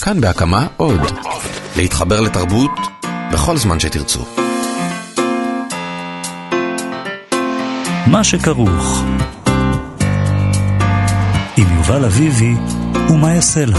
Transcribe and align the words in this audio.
כאן 0.00 0.20
בהקמה 0.20 0.66
עוד. 0.76 1.00
להתחבר 1.76 2.20
לתרבות 2.20 2.70
בכל 3.32 3.56
זמן 3.56 3.80
שתרצו. 3.80 4.24
מה 8.06 8.24
שכרוך 8.24 9.04
עם 11.56 11.66
יובל 11.76 12.04
אביבי 12.04 12.54
ומה 13.10 13.34
יעשה 13.34 13.64
לה. 13.64 13.78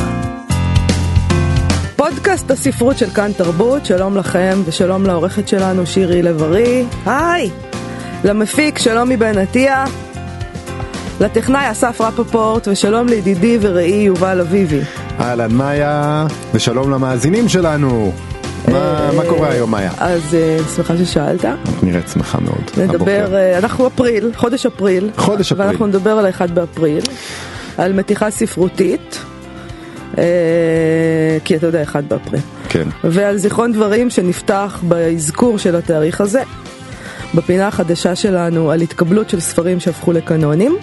פודקאסט 1.96 2.52
הספרות 2.52 2.98
של 2.98 3.10
כאן 3.10 3.32
תרבות, 3.38 3.86
שלום 3.86 4.18
לכם 4.18 4.62
ושלום 4.66 5.06
לעורכת 5.06 5.48
שלנו 5.48 5.86
שירי 5.86 6.22
לב-ארי, 6.22 6.86
היי! 7.06 7.50
למפיק 8.24 8.80
שלומי 8.80 9.18
בן 9.18 9.38
עטיה, 9.38 9.86
לטכנאי 11.22 11.72
אסף 11.72 12.02
רפפורט 12.02 12.68
ושלום 12.68 13.08
לידידי 13.08 13.58
ורעי 13.62 14.04
יובל 14.04 14.42
אביבי. 14.42 14.82
אהלן 15.20 15.52
מאיה, 15.52 16.26
ושלום 16.54 16.92
למאזינים 16.92 17.50
שלנו. 17.50 18.12
מה, 18.72 19.12
מה 19.16 19.24
קורה 19.30 19.50
היום 19.50 19.72
מאיה? 19.72 19.92
אז 19.98 20.36
אה, 20.36 20.58
שמחה 20.76 20.98
ששאלת. 20.98 21.46
את 21.46 21.84
נראית 21.84 22.08
שמחה 22.08 22.40
מאוד. 22.40 22.62
נדבר. 22.78 23.36
אה, 23.36 23.58
אנחנו 23.58 23.88
אפריל, 23.88 24.32
חודש 24.36 24.66
אפריל. 24.66 25.10
חודש 25.18 25.52
אפריל. 25.52 25.68
ואנחנו 25.68 25.88
נדבר 25.88 26.12
על 26.12 26.26
ה-1 26.26 26.52
באפריל, 26.54 27.04
על 27.78 27.94
מתיחה 27.94 28.30
ספרותית, 28.32 29.20
אה, 30.18 30.24
כי 31.46 31.56
אתה 31.56 31.68
יודע, 31.68 31.84
1 31.84 32.04
באפריל. 32.04 32.42
כן. 32.70 32.88
ועל 33.04 33.38
זיכרון 33.38 33.74
דברים 33.74 34.10
שנפתח 34.10 34.80
באזכור 34.88 35.58
של 35.58 35.76
התאריך 35.76 36.22
הזה, 36.22 36.42
בפינה 37.34 37.68
החדשה 37.68 38.16
שלנו 38.16 38.72
על 38.72 38.82
התקבלות 38.82 39.30
של 39.30 39.40
ספרים 39.40 39.80
שהפכו 39.80 40.12
לקנונים. 40.12 40.78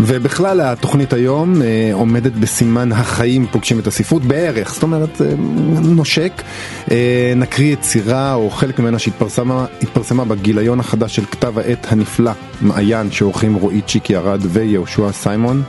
ובכלל 0.00 0.60
התוכנית 0.60 1.12
היום 1.12 1.62
אה, 1.62 1.90
עומדת 1.92 2.32
בסימן 2.32 2.92
החיים 2.92 3.46
פוגשים 3.46 3.78
את 3.78 3.86
הספרות 3.86 4.24
בערך, 4.24 4.74
זאת 4.74 4.82
אומרת 4.82 5.20
אה, 5.22 5.34
נושק. 5.82 6.42
אה, 6.90 7.32
נקריא 7.36 7.72
יצירה 7.72 8.34
או 8.34 8.50
חלק 8.50 8.78
ממנה 8.78 8.98
שהתפרסמה 8.98 9.66
התפרסמה 9.82 10.24
בגיליון 10.24 10.80
החדש 10.80 11.16
של 11.16 11.24
כתב 11.24 11.58
העת 11.58 11.92
הנפלא 11.92 12.32
מעיין 12.60 13.10
שעורכים 13.10 13.54
רועי 13.54 13.80
צ'יקי 13.82 14.16
ארד 14.16 14.40
ויהושע 14.42 15.12
סיימון. 15.12 15.62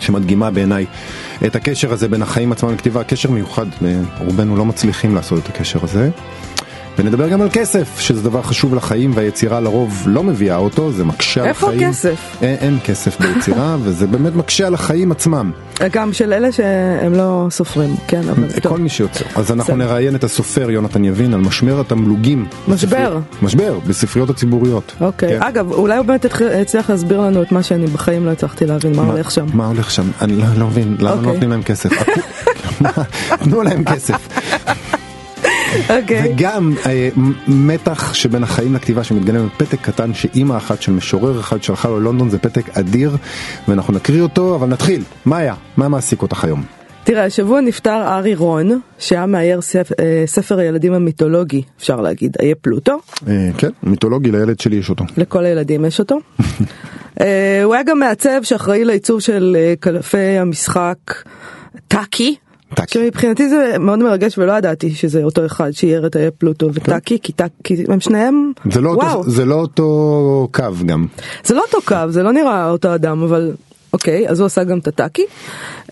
שמדגימה 0.00 0.50
בעיניי 0.50 0.86
את 1.46 1.56
הקשר 1.56 1.92
הזה 1.92 2.08
בין 2.08 2.22
החיים 2.22 2.52
עצמם 2.52 2.72
לכתיבה, 2.74 3.04
קשר 3.04 3.30
מיוחד, 3.30 3.66
אה, 3.84 4.00
רובנו 4.18 4.56
לא 4.56 4.64
מצליחים 4.64 5.14
לעשות 5.14 5.38
את 5.38 5.48
הקשר 5.48 5.78
הזה. 5.82 6.10
ונדבר 6.98 7.28
גם 7.28 7.40
על 7.42 7.48
כסף, 7.52 7.98
שזה 7.98 8.22
דבר 8.22 8.42
חשוב 8.42 8.74
לחיים 8.74 9.10
והיצירה 9.14 9.60
לרוב 9.60 10.02
לא 10.06 10.22
מביאה 10.22 10.56
אותו, 10.56 10.92
זה 10.92 11.04
מקשה 11.04 11.42
על 11.42 11.48
איפה 11.48 11.66
החיים. 11.66 11.88
הכסף? 11.88 12.36
אין, 12.42 12.56
אין 12.60 12.78
כסף 12.84 13.20
ביצירה, 13.20 13.76
וזה 13.82 14.06
באמת 14.06 14.34
מקשה 14.34 14.66
על 14.66 14.74
החיים 14.74 15.12
עצמם. 15.12 15.50
גם 15.92 16.12
של 16.12 16.32
אלה 16.32 16.52
שהם 16.52 17.14
לא 17.14 17.46
סופרים, 17.50 17.96
כן, 18.08 18.20
אבל 18.28 18.52
טוב. 18.60 18.72
כל 18.72 18.78
מי 18.78 18.88
שיוצר. 18.88 19.24
אז 19.36 19.52
אנחנו. 19.52 19.76
נראיין 19.76 20.14
את 20.14 20.24
הסופר 20.24 20.70
יונתן 20.70 21.04
יבין 21.04 21.34
על 21.34 21.40
משמר 21.40 21.80
התמלוגים. 21.80 22.46
משבר. 22.68 23.18
בספרי- 23.18 23.44
משבר, 23.44 23.78
בספריות 23.86 24.30
הציבוריות. 24.30 24.92
אוקיי, 25.00 25.28
כן. 25.38 25.42
אגב, 25.42 25.72
אולי 25.72 25.96
הוא 25.96 26.06
באמת 26.06 26.26
הצליח 26.60 26.90
להסביר 26.90 27.20
לנו 27.20 27.42
את 27.42 27.52
מה 27.52 27.62
שאני 27.62 27.86
בחיים 27.86 28.26
לא 28.26 28.30
הצלחתי 28.30 28.66
להבין, 28.66 28.96
מה 28.96 29.02
הולך 29.02 29.30
שם. 29.30 29.46
מה 29.54 29.66
הולך 29.66 29.90
שם? 29.90 30.10
אני 30.20 30.36
לא, 30.36 30.44
לא 30.56 30.66
מבין, 30.66 30.96
למה 30.98 31.10
לא 31.10 31.16
אוקיי. 31.16 31.32
נותנים 31.32 31.50
להם 31.50 31.62
כסף? 31.62 31.90
תנו 33.44 33.62
להם 33.62 33.84
כסף. 33.84 34.28
אוקיי. 35.90 36.32
וגם 36.34 36.72
אה, 36.86 37.08
מתח 37.48 38.14
שבין 38.14 38.42
החיים 38.42 38.74
לכתיבה 38.74 39.04
שמתגלם 39.04 39.46
בפתק 39.46 39.78
קטן 39.82 40.14
שאימא 40.14 40.56
אחת 40.56 40.82
של 40.82 40.92
משורר 40.92 41.40
אחד 41.40 41.62
שלחה 41.62 41.88
לו 41.88 42.00
ללונדון 42.00 42.30
זה 42.30 42.38
פתק 42.38 42.78
אדיר 42.78 43.16
ואנחנו 43.68 43.92
נקריא 43.94 44.22
אותו 44.22 44.54
אבל 44.54 44.66
נתחיל. 44.68 45.02
מאיה, 45.26 45.54
מה 45.76 45.88
מעסיק 45.88 46.22
אותך 46.22 46.44
היום? 46.44 46.62
תראה, 47.04 47.24
השבוע 47.24 47.60
נפטר 47.60 48.02
ארי 48.16 48.34
רון, 48.34 48.80
שהיה 48.98 49.26
מאייר 49.26 49.60
ספ- 49.60 49.92
אה, 50.00 50.22
ספר 50.26 50.58
הילדים 50.58 50.92
המיתולוגי, 50.92 51.62
אפשר 51.78 52.00
להגיד, 52.00 52.36
איה 52.40 52.54
פלוטו. 52.54 52.98
אה, 53.28 53.48
כן, 53.58 53.68
מיתולוגי 53.82 54.30
לילד 54.32 54.60
שלי 54.60 54.76
יש 54.76 54.90
אותו. 54.90 55.04
לכל 55.16 55.44
הילדים 55.44 55.84
יש 55.84 55.98
אותו. 55.98 56.18
אה, 57.20 57.60
הוא 57.64 57.74
היה 57.74 57.82
גם 57.82 57.98
מעצב 57.98 58.40
שאחראי 58.42 58.84
לעיצוב 58.84 59.20
של 59.20 59.56
קלפי 59.80 60.18
המשחק 60.18 60.96
טאקי. 61.88 62.36
טאקי. 62.74 62.98
שמבחינתי 62.98 63.48
זה 63.48 63.76
מאוד 63.78 63.98
מרגש 63.98 64.38
ולא 64.38 64.52
ידעתי 64.52 64.90
שזה 64.94 65.22
אותו 65.22 65.46
אחד 65.46 65.70
שאייר 65.70 66.06
את 66.06 66.16
איה 66.16 66.30
פלוטו 66.30 66.74
וטאקי, 66.74 67.18
כי 67.22 67.32
טאקי, 67.32 67.84
הם 67.88 68.00
שניהם, 68.00 68.52
זה 68.70 68.80
לא, 68.80 68.90
אותו, 68.90 69.30
זה 69.30 69.44
לא 69.44 69.54
אותו 69.54 70.48
קו 70.52 70.64
גם. 70.86 71.06
זה 71.44 71.54
לא 71.54 71.62
אותו 71.66 71.78
קו, 71.86 71.96
זה 72.08 72.22
לא 72.22 72.32
נראה 72.32 72.70
אותו 72.70 72.94
אדם, 72.94 73.22
אבל 73.22 73.52
אוקיי, 73.92 74.28
אז 74.28 74.40
הוא 74.40 74.46
עשה 74.46 74.64
גם 74.64 74.78
את 74.78 74.88
הטאקי. 74.88 75.26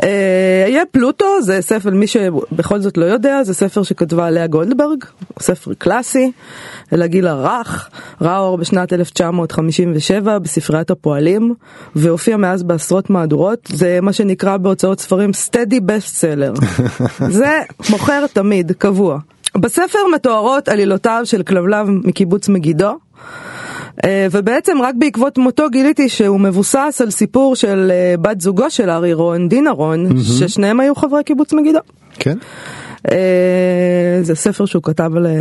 אה, 0.03 0.65
איה 0.67 0.83
פלוטו 0.91 1.43
זה 1.43 1.59
ספר, 1.61 1.91
מי 1.91 2.07
שבכל 2.07 2.81
זאת 2.81 2.97
לא 2.97 3.05
יודע, 3.05 3.43
זה 3.43 3.55
ספר 3.55 3.83
שכתבה 3.83 4.31
לאה 4.31 4.47
גולדברג, 4.47 5.05
ספר 5.41 5.75
קלאסי, 5.79 6.33
לגיל 6.93 7.27
הרך, 7.27 7.89
ראה 8.21 8.39
אור 8.39 8.59
בשנת 8.59 8.93
1957 8.93 10.39
בספריית 10.39 10.91
הפועלים, 10.91 11.55
והופיע 11.97 12.37
מאז 12.37 12.63
בעשרות 12.63 13.11
מהדורות, 13.11 13.69
זה 13.73 13.99
מה 14.03 14.13
שנקרא 14.13 14.57
בהוצאות 14.57 15.01
ספרים 15.01 15.33
סטדי 15.33 15.81
בסט 15.81 16.17
סלר. 16.17 16.55
זה 17.29 17.59
מוכר 17.91 18.27
תמיד, 18.27 18.73
קבוע. 18.79 19.19
בספר 19.57 19.99
מתוארות 20.15 20.69
עלילותיו 20.69 21.21
של 21.25 21.43
כלבלב 21.43 21.89
מקיבוץ 21.91 22.49
מגידו, 22.49 22.87
אה, 22.87 23.58
ובעצם 24.07 24.83
רק 24.83 24.95
בעקבות 24.99 25.39
מותו 25.39 25.71
גיליתי 25.71 26.09
שהוא 26.09 26.41
מבוסס 26.41 27.01
על 27.03 27.11
סיפור 27.11 27.57
של 27.57 27.91
אה, 27.91 28.15
בת 28.21 28.41
זוגו 28.41 28.71
של 28.71 28.91
ארי 28.91 29.13
רון, 29.13 29.49
דינה 29.49 29.71
רון, 29.71 30.23
ששניהם 30.23 30.81
היו 30.81 30.95
חברי 30.95 31.25
קיבוץ 31.25 31.53
מגידו. 31.53 31.79
כן? 32.19 32.39
אה, 33.11 34.19
זה 34.23 34.35
ספר 34.35 34.65
שהוא 34.65 34.83
כתב 34.83 35.11
על... 35.17 35.27
אה, 35.27 35.33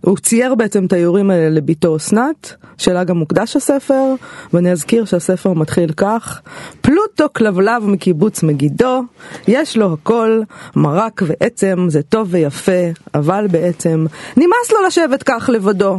הוא 0.00 0.16
צייר 0.18 0.54
בעצם 0.54 0.84
את 0.84 0.92
האיורים 0.92 1.30
האלה 1.30 1.48
לביתו 1.48 1.96
אסנת, 1.96 2.54
שלה 2.78 3.04
גם 3.04 3.16
מוקדש 3.16 3.56
הספר, 3.56 4.14
ואני 4.52 4.72
אזכיר 4.72 5.04
שהספר 5.04 5.52
מתחיל 5.52 5.92
כך: 5.96 6.40
פלוטו 6.80 7.24
כלבלב 7.32 7.86
מקיבוץ 7.86 8.42
מגידו, 8.42 9.02
יש 9.48 9.76
לו 9.76 9.92
הכל, 9.92 10.40
מרק 10.76 11.22
ועצם, 11.26 11.86
זה 11.88 12.02
טוב 12.02 12.28
ויפה, 12.30 12.72
אבל 13.14 13.46
בעצם 13.50 14.06
נמאס 14.36 14.72
לו 14.72 14.86
לשבת 14.86 15.22
כך 15.22 15.50
לבדו. 15.52 15.96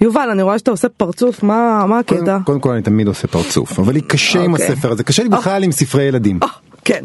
יובל, 0.00 0.28
אני 0.32 0.42
רואה 0.42 0.58
שאתה 0.58 0.70
עושה 0.70 0.88
פרצוף, 0.88 1.42
מה, 1.42 1.86
מה 1.86 1.98
הקטע? 1.98 2.16
קודם, 2.16 2.42
קודם 2.42 2.60
כל 2.60 2.70
אני 2.70 2.82
תמיד 2.82 3.06
עושה 3.06 3.28
פרצוף, 3.28 3.78
אבל 3.78 3.92
לי 3.92 4.00
קשה 4.00 4.42
עם 4.42 4.52
אוקיי. 4.52 4.66
הספר 4.66 4.92
הזה, 4.92 5.04
קשה 5.04 5.22
לי 5.22 5.28
בכלל 5.28 5.64
עם 5.64 5.72
ספרי 5.72 6.02
ילדים. 6.02 6.38
אה, 6.42 6.48
כן. 6.84 7.04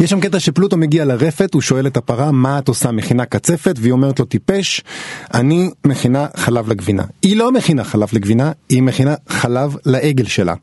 יש 0.00 0.10
שם 0.10 0.20
קטע 0.20 0.40
שפלוטו 0.40 0.76
מגיע 0.76 1.04
לרפת, 1.04 1.54
הוא 1.54 1.62
שואל 1.62 1.86
את 1.86 1.96
הפרה 1.96 2.30
מה 2.30 2.58
את 2.58 2.68
עושה, 2.68 2.90
מכינה 2.90 3.24
קצפת, 3.24 3.74
והיא 3.78 3.92
אומרת 3.92 4.18
לו 4.18 4.24
טיפש, 4.24 4.82
אני 5.34 5.70
מכינה 5.84 6.26
חלב 6.36 6.68
לגבינה. 6.68 7.02
היא 7.22 7.36
לא 7.36 7.52
מכינה 7.52 7.84
חלב 7.84 8.08
לגבינה, 8.12 8.52
היא 8.68 8.82
מכינה 8.82 9.14
חלב 9.28 9.76
לעגל 9.86 10.26
שלה. 10.26 10.54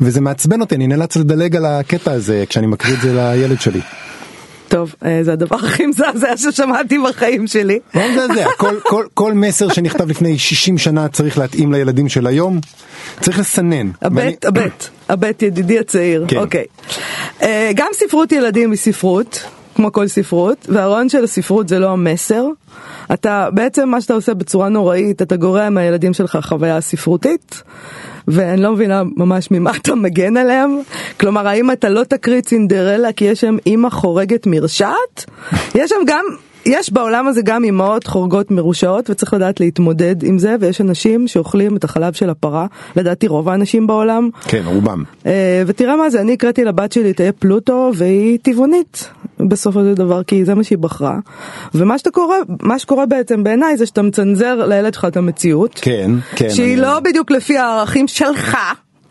וזה 0.00 0.20
מעצבן 0.20 0.60
אותי, 0.60 0.74
אני 0.74 0.86
נאלץ 0.86 1.16
לדלג 1.16 1.56
על 1.56 1.66
הקטע 1.66 2.12
הזה 2.12 2.44
כשאני 2.48 2.66
מקריא 2.66 2.94
את 2.94 3.00
זה 3.00 3.12
לילד 3.14 3.60
שלי. 3.60 3.80
טוב, 4.70 4.94
אה, 5.04 5.18
זה 5.24 5.32
הדבר 5.32 5.56
הכי 5.56 5.86
מזעזע 5.86 6.36
ששמעתי 6.36 6.98
בחיים 6.98 7.46
שלי. 7.46 7.78
לא 7.94 8.02
מזעזע, 8.12 8.46
כל, 8.56 8.74
כל, 8.82 9.04
כל 9.14 9.32
מסר 9.32 9.68
שנכתב 9.68 10.10
לפני 10.10 10.38
60 10.38 10.78
שנה 10.78 11.08
צריך 11.08 11.38
להתאים 11.38 11.72
לילדים 11.72 12.08
של 12.08 12.26
היום, 12.26 12.60
צריך 13.20 13.38
לסנן. 13.38 13.90
ואני- 14.02 14.28
הבט, 14.30 14.44
הבט, 14.44 14.88
הבט 15.08 15.42
ידידי 15.42 15.78
הצעיר, 15.78 16.24
כן. 16.28 16.36
אוקיי. 16.36 16.64
אה, 17.42 17.70
גם 17.74 17.88
ספרות 17.92 18.32
ילדים 18.32 18.70
היא 18.70 18.78
ספרות, 18.78 19.42
כמו 19.74 19.92
כל 19.92 20.08
ספרות, 20.08 20.66
והרעיון 20.68 21.08
של 21.08 21.24
הספרות 21.24 21.68
זה 21.68 21.78
לא 21.78 21.90
המסר. 21.90 22.44
אתה, 23.12 23.48
בעצם 23.54 23.88
מה 23.88 24.00
שאתה 24.00 24.14
עושה 24.14 24.34
בצורה 24.34 24.68
נוראית, 24.68 25.22
אתה 25.22 25.36
גורע 25.36 25.70
מהילדים 25.70 26.12
שלך 26.12 26.38
חוויה 26.42 26.80
ספרותית. 26.80 27.62
ואני 28.28 28.62
לא 28.62 28.72
מבינה 28.72 29.02
ממש 29.16 29.50
ממה 29.50 29.70
אתה 29.76 29.94
מגן 29.94 30.36
עליהם. 30.36 30.80
כלומר, 31.20 31.48
האם 31.48 31.70
אתה 31.70 31.88
לא 31.88 32.04
תקריא 32.04 32.40
צינדרלה 32.40 33.12
כי 33.12 33.24
יש 33.24 33.40
שם 33.40 33.56
אימא 33.66 33.90
חורגת 33.90 34.46
מרשעת? 34.46 35.24
יש 35.74 35.90
שם 35.90 35.96
גם, 36.06 36.24
יש 36.66 36.92
בעולם 36.92 37.26
הזה 37.26 37.42
גם 37.42 37.64
אימהות 37.64 38.06
חורגות 38.06 38.50
מרושעות 38.50 39.10
וצריך 39.10 39.34
לדעת 39.34 39.60
להתמודד 39.60 40.22
עם 40.22 40.38
זה, 40.38 40.56
ויש 40.60 40.80
אנשים 40.80 41.28
שאוכלים 41.28 41.76
את 41.76 41.84
החלב 41.84 42.12
של 42.12 42.30
הפרה, 42.30 42.66
לדעתי 42.96 43.26
רוב 43.28 43.48
האנשים 43.48 43.86
בעולם. 43.86 44.28
כן, 44.48 44.62
רובם. 44.66 45.02
אה, 45.26 45.62
ותראה 45.66 45.96
מה 45.96 46.10
זה, 46.10 46.20
אני 46.20 46.32
הקראתי 46.32 46.64
לבת 46.64 46.92
שלי 46.92 47.10
את 47.10 47.20
איה 47.20 47.32
פלוטו 47.32 47.90
והיא 47.94 48.38
טבעונית 48.42 49.08
בסופו 49.40 49.80
של 49.80 49.94
דבר 49.94 50.22
כי 50.22 50.44
זה 50.44 50.54
מה 50.54 50.64
שהיא 50.64 50.78
בחרה. 50.78 51.18
ומה 51.74 51.98
שאתה 51.98 52.10
קורא, 52.10 52.36
מה 52.62 52.78
שקורה 52.78 53.06
בעצם 53.06 53.44
בעיניי 53.44 53.76
זה 53.76 53.86
שאתה 53.86 54.02
מצנזר 54.02 54.66
לילד 54.66 54.94
שלך 54.94 55.04
את 55.04 55.16
המציאות. 55.16 55.78
כן, 55.82 56.10
כן. 56.36 56.50
שהיא 56.50 56.66
אני- 56.74 56.76
לא 56.82 57.00
בדיוק 57.00 57.30
לפי 57.30 57.58
הערכים 57.58 58.08
שלך 58.08 58.56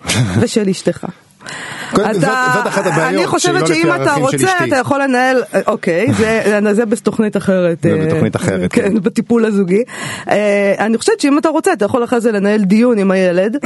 ושל 0.42 0.70
אשתך. 0.70 1.06
אתה- 1.94 2.14
זאת 2.54 2.68
אחת 2.68 2.86
הבעיות, 2.86 3.14
אני 3.14 3.28
חושבת 3.28 3.68
שאם 3.68 3.90
אתה 4.02 4.14
רוצה. 4.14 4.48
אתה 4.68 4.76
יכול 4.78 5.02
לנהל, 5.04 5.38
אוקיי, 5.68 6.08
זה, 6.14 6.60
זה 6.72 6.86
בתוכנית 6.86 7.38
אחרת. 7.38 7.78
זה 7.84 7.90
אה, 7.90 8.06
בתוכנית 8.06 8.36
אחרת, 8.36 8.72
כן, 8.74 8.82
כן. 8.82 9.00
בטיפול 9.02 9.46
הזוגי. 9.46 9.84
אה, 10.30 10.74
אני 10.80 10.98
חושבת 10.98 11.20
שאם 11.20 11.38
אתה 11.38 11.50
רוצה 11.50 11.74
אתה 11.74 11.86
יכול 11.86 12.04
אחרי 12.04 12.22
זה 12.22 12.32
לנהל 12.32 12.62
דיון 12.62 12.98
עם 12.98 13.12
הילד. 13.12 13.58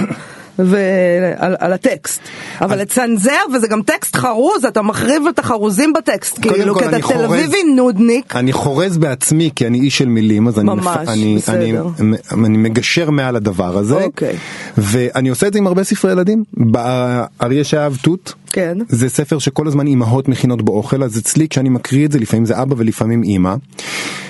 ועל 0.60 1.56
על 1.60 1.74
הטקסט. 1.74 2.22
אבל 2.62 2.82
לצנזר, 2.82 3.32
וזה 3.54 3.68
גם 3.68 3.82
טקסט 3.82 4.16
חרוז, 4.16 4.66
אתה 4.66 4.82
מחריב 4.82 5.24
את 5.30 5.40
החרוזים 5.40 5.94
בטקסט, 5.94 6.40
כאילו, 6.42 6.76
כי 6.76 6.86
אתה 6.86 6.96
אני 6.96 7.02
תל 7.02 7.26
אביבי 7.26 7.64
נודניק. 7.76 8.36
אני 8.36 8.54
חורז 8.54 8.98
בעצמי 8.98 9.50
כי 9.56 9.68
אני 9.68 9.80
איש 9.80 9.98
של 9.98 10.08
מילים 10.08 10.48
אז 10.48 10.60
אני, 10.60 10.66
ממש, 10.66 11.08
אני, 11.08 11.36
בסדר. 11.38 11.88
אני, 12.00 12.18
אני 12.32 12.58
מגשר 12.58 13.10
מעל 13.10 13.36
הדבר 13.36 13.78
הזה 13.78 14.04
אוקיי. 14.04 14.36
ואני 14.78 15.30
עושה 15.30 15.48
את 15.48 15.54
זה 15.54 15.60
עם 15.60 15.68
הרבה 15.68 15.84
ספרי 15.84 16.12
ילדים 16.12 16.44
באריה 16.54 17.64
שאהב 17.64 17.96
תות 17.96 18.34
כן. 18.54 18.78
זה 18.90 19.10
ספר 19.10 19.40
שכל 19.40 19.68
הזמן 19.68 19.88
אימהות 19.88 20.28
מכינות 20.28 20.62
בו 20.62 20.72
אוכל 20.72 21.04
אז 21.04 21.18
אצלי 21.18 21.48
כשאני 21.48 21.70
מקריא 21.70 22.06
את 22.06 22.12
זה 22.12 22.20
לפעמים 22.20 22.46
זה 22.46 22.62
אבא 22.62 22.76
ולפעמים 22.78 23.24
אימא. 23.24 23.56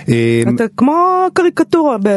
אה, 0.10 0.44
אתה 0.56 0.64
כמו 0.78 1.26
קריקטורה, 1.34 1.98
ב... 2.04 2.10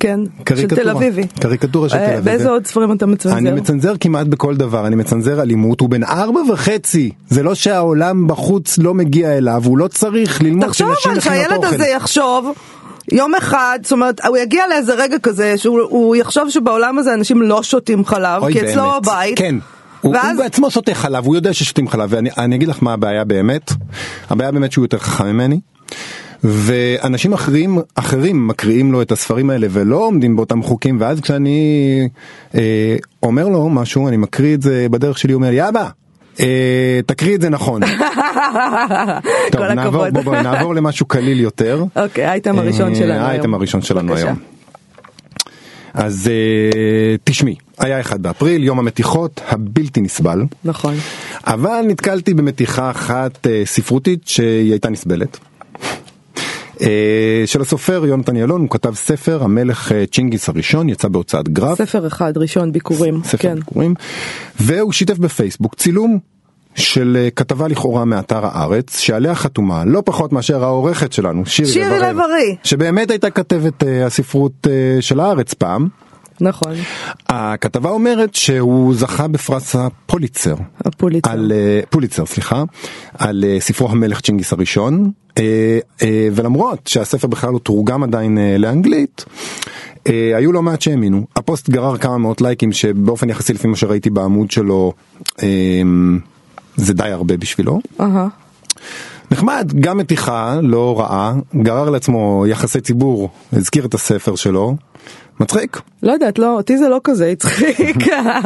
כן, 0.00 0.20
של 0.38 0.44
קריקטורה. 0.44 0.82
תל 0.82 0.88
אביבי. 0.90 1.26
קריקטורה 1.40 1.88
של 1.88 1.96
אה, 1.96 2.06
תל 2.06 2.12
אביבי. 2.12 2.24
באיזה 2.24 2.50
עוד 2.50 2.66
ספרים 2.66 2.92
אתה 2.92 3.06
מצנזר? 3.06 3.36
אני 3.36 3.52
מצנזר 3.52 3.94
כמעט 4.00 4.26
בכל 4.26 4.56
דבר, 4.56 4.86
אני 4.86 4.96
מצנזר 4.96 5.42
אלימות, 5.42 5.80
הוא 5.80 5.88
בן 5.88 6.04
ארבע 6.04 6.40
וחצי, 6.52 7.10
זה 7.28 7.42
לא 7.42 7.54
שהעולם 7.54 8.26
בחוץ 8.26 8.78
לא 8.78 8.94
מגיע 8.94 9.36
אליו, 9.38 9.62
הוא 9.64 9.78
לא 9.78 9.88
צריך 9.88 10.42
ללמוד 10.42 10.66
תחשוב 10.66 10.94
שנשים 10.94 11.12
מכינות 11.12 11.38
שהילד 11.38 11.64
אוכל. 11.64 11.74
הזה 11.74 11.86
יחשוב 11.86 12.52
יום 13.12 13.34
אחד, 13.34 13.78
זאת 13.82 13.92
אומרת, 13.92 14.24
הוא 14.26 14.36
יגיע 14.36 14.62
לאיזה 14.68 14.94
רגע 14.94 15.18
כזה 15.18 15.54
שהוא 15.56 15.80
הוא 15.80 16.16
יחשוב 16.16 16.50
שבעולם 16.50 16.98
הזה 16.98 17.14
אנשים 17.14 17.42
לא 17.42 17.62
שותים 17.62 18.04
חלב, 18.04 18.42
כי 18.52 18.60
אצלו. 18.60 18.90
בבית. 19.02 19.38
כן. 19.38 19.54
הוא, 20.02 20.14
ואז- 20.14 20.36
הוא 20.36 20.44
בעצמו 20.44 20.70
שותה 20.70 20.94
חלב, 20.94 21.24
הוא 21.26 21.34
יודע 21.34 21.52
ששותים 21.52 21.88
חלב, 21.88 22.08
ואני 22.12 22.30
אני 22.38 22.56
אגיד 22.56 22.68
לך 22.68 22.82
מה 22.82 22.92
הבעיה 22.92 23.24
באמת, 23.24 23.72
הבעיה 24.30 24.52
באמת 24.52 24.72
שהוא 24.72 24.84
יותר 24.84 24.98
חכם 24.98 25.26
ממני, 25.26 25.60
ואנשים 26.44 27.32
אחרים, 27.32 27.78
אחרים 27.94 28.48
מקריאים 28.48 28.92
לו 28.92 29.02
את 29.02 29.12
הספרים 29.12 29.50
האלה 29.50 29.66
ולא 29.70 29.96
עומדים 29.96 30.36
באותם 30.36 30.62
חוקים, 30.62 30.96
ואז 31.00 31.20
כשאני 31.20 31.60
אה, 32.54 32.96
אומר 33.22 33.48
לו 33.48 33.68
משהו, 33.68 34.08
אני 34.08 34.16
מקריא 34.16 34.54
את 34.54 34.62
זה 34.62 34.86
בדרך 34.90 35.18
שלי, 35.18 35.32
הוא 35.32 35.38
אומר 35.40 35.50
לי, 35.50 35.68
אבא, 35.68 35.88
אה, 36.40 37.00
תקריא 37.06 37.34
את 37.34 37.40
זה 37.40 37.48
נכון. 37.48 37.80
טוב, 39.52 39.62
נעבור. 39.62 40.10
בוא, 40.10 40.22
בוא, 40.22 40.36
נעבור 40.36 40.74
למשהו 40.74 41.06
קליל 41.06 41.40
יותר. 41.40 41.84
אוקיי, 41.96 42.24
האייטם 42.24 42.58
הראשון 42.58 42.90
אה, 42.90 42.94
שלנו 42.94 43.12
היום. 43.12 43.22
האייטם 43.24 43.54
הראשון 43.54 43.82
שלנו. 43.82 44.14
היום. 44.14 44.51
אז 45.94 46.28
אה, 46.28 47.16
תשמעי, 47.24 47.56
היה 47.78 48.00
אחד 48.00 48.22
באפריל, 48.22 48.64
יום 48.64 48.78
המתיחות 48.78 49.40
הבלתי 49.48 50.00
נסבל, 50.00 50.42
נכון. 50.64 50.94
אבל 51.46 51.84
נתקלתי 51.88 52.34
במתיחה 52.34 52.90
אחת 52.90 53.46
אה, 53.46 53.62
ספרותית 53.64 54.28
שהיא 54.28 54.70
הייתה 54.70 54.90
נסבלת. 54.90 55.38
אה, 56.80 57.42
של 57.46 57.60
הסופר 57.60 58.06
יונתן 58.06 58.36
ילון, 58.36 58.60
הוא 58.60 58.70
כתב 58.70 58.94
ספר 58.94 59.42
המלך 59.42 59.92
צ'ינגיס 60.12 60.48
הראשון, 60.48 60.88
יצא 60.88 61.08
בהוצאת 61.08 61.48
גרף. 61.48 61.78
ספר 61.78 62.06
אחד, 62.06 62.36
ראשון, 62.36 62.72
ביקורים. 62.72 63.20
ספר 63.24 63.38
כן. 63.38 63.54
ביקורים, 63.54 63.94
והוא 64.60 64.92
שיתף 64.92 65.18
בפייסבוק 65.18 65.74
צילום 65.74 66.18
של 66.74 67.16
אה, 67.20 67.30
כתבה 67.30 67.68
לכאורה 67.68 68.04
מאתר 68.04 68.46
הארץ, 68.46 68.98
שעליה 68.98 69.34
חתומה 69.34 69.84
לא 69.84 70.02
פחות 70.04 70.32
מאשר 70.32 70.64
העורכת 70.64 71.12
שלנו, 71.12 71.46
שירי, 71.46 71.68
שירי 71.68 71.98
לב-ארי. 71.98 72.56
שבאמת 72.64 73.10
הייתה 73.10 73.30
כתבת 73.30 73.82
אה, 73.82 74.06
הספרות 74.06 74.66
אה, 74.70 75.02
של 75.02 75.20
הארץ 75.20 75.54
פעם. 75.54 75.88
נכון. 76.40 76.72
הכתבה 77.28 77.90
אומרת 77.90 78.34
שהוא 78.34 78.94
זכה 78.94 79.28
בפרס 79.28 79.76
הפוליצר. 79.76 80.54
הפוליצר. 80.84 81.30
על 81.30 81.52
אה, 81.54 81.80
פוליצר 81.90 82.26
סליחה 82.26 82.62
על 83.18 83.44
אה, 83.46 83.60
ספרו 83.60 83.90
המלך 83.90 84.20
צ'ינגיס 84.20 84.52
הראשון 84.52 85.10
אה, 85.38 85.78
אה, 86.02 86.28
ולמרות 86.32 86.86
שהספר 86.86 87.28
בכלל 87.28 87.52
לא 87.52 87.58
תורגם 87.58 88.02
עדיין 88.02 88.38
אה, 88.38 88.58
לאנגלית 88.58 89.24
אה, 90.06 90.36
היו 90.36 90.52
לא 90.52 90.62
מעט 90.62 90.80
שהאמינו 90.80 91.26
הפוסט 91.36 91.70
גרר 91.70 91.96
כמה 91.96 92.18
מאות 92.18 92.40
לייקים 92.40 92.72
שבאופן 92.72 93.30
יחסי 93.30 93.52
לפי 93.52 93.68
מה 93.68 93.76
שראיתי 93.76 94.10
בעמוד 94.10 94.50
שלו 94.50 94.92
אה, 95.42 95.82
זה 96.76 96.94
די 96.94 97.08
הרבה 97.08 97.36
בשבילו. 97.36 97.80
נחמד, 99.30 99.72
גם 99.80 99.98
מתיחה, 99.98 100.58
לא 100.62 101.00
רעה, 101.00 101.34
גרר 101.62 101.90
לעצמו 101.90 102.44
יחסי 102.48 102.80
ציבור, 102.80 103.30
הזכיר 103.52 103.84
את 103.84 103.94
הספר 103.94 104.36
שלו, 104.36 104.76
מצחיק. 105.40 105.80
לא 106.02 106.12
יודעת, 106.12 106.38
לא, 106.38 106.56
אותי 106.56 106.78
זה 106.78 106.88
לא 106.88 107.00
כזה 107.04 107.28
הצחיק. 107.28 107.96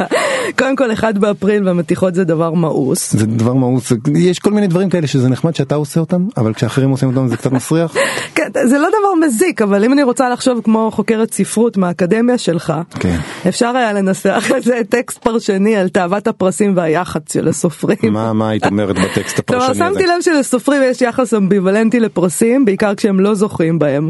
קודם 0.59 0.75
כל, 0.75 0.93
אחד 0.93 1.17
באפריל 1.17 1.67
והמתיחות 1.67 2.15
זה 2.15 2.23
דבר 2.23 2.53
מאוס. 2.53 3.13
זה 3.13 3.25
דבר 3.25 3.53
מאוס, 3.53 3.93
יש 4.15 4.39
כל 4.39 4.51
מיני 4.51 4.67
דברים 4.67 4.89
כאלה 4.89 5.07
שזה 5.07 5.29
נחמד 5.29 5.55
שאתה 5.55 5.75
עושה 5.75 5.99
אותם, 5.99 6.27
אבל 6.37 6.53
כשאחרים 6.53 6.89
עושים 6.89 7.09
אותם 7.09 7.27
זה 7.27 7.37
קצת 7.37 7.51
מסריח. 7.51 7.95
כן, 8.35 8.49
זה 8.63 8.77
לא 8.77 8.87
דבר 8.89 9.27
מזיק, 9.27 9.61
אבל 9.61 9.83
אם 9.83 9.93
אני 9.93 10.03
רוצה 10.03 10.29
לחשוב 10.29 10.61
כמו 10.63 10.91
חוקרת 10.91 11.33
ספרות 11.33 11.77
מהאקדמיה 11.77 12.37
שלך, 12.37 12.73
כן. 12.99 13.17
אפשר 13.47 13.77
היה 13.77 13.93
לנסח 13.93 14.51
איזה 14.55 14.81
טקסט 14.89 15.17
פרשני 15.17 15.75
על 15.75 15.89
תאוות 15.89 16.27
הפרסים 16.27 16.77
והיח"צ 16.77 17.33
של 17.33 17.47
הסופרים. 17.47 18.13
מה, 18.13 18.33
מה 18.33 18.49
היית 18.49 18.65
אומרת 18.65 18.95
בטקסט 18.99 19.39
כלומר, 19.39 19.63
הפרשני 19.63 19.85
הזה? 19.85 19.93
שמתי 19.93 20.07
לב 20.07 20.21
שלסופרים 20.21 20.81
יש 20.85 21.01
יחס 21.01 21.33
אמביוולנטי 21.33 21.99
לפרסים, 21.99 22.65
בעיקר 22.65 22.95
כשהם 22.95 23.19
לא 23.19 23.33
זוכים 23.33 23.79
בהם. 23.79 24.09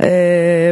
אה, 0.00 0.06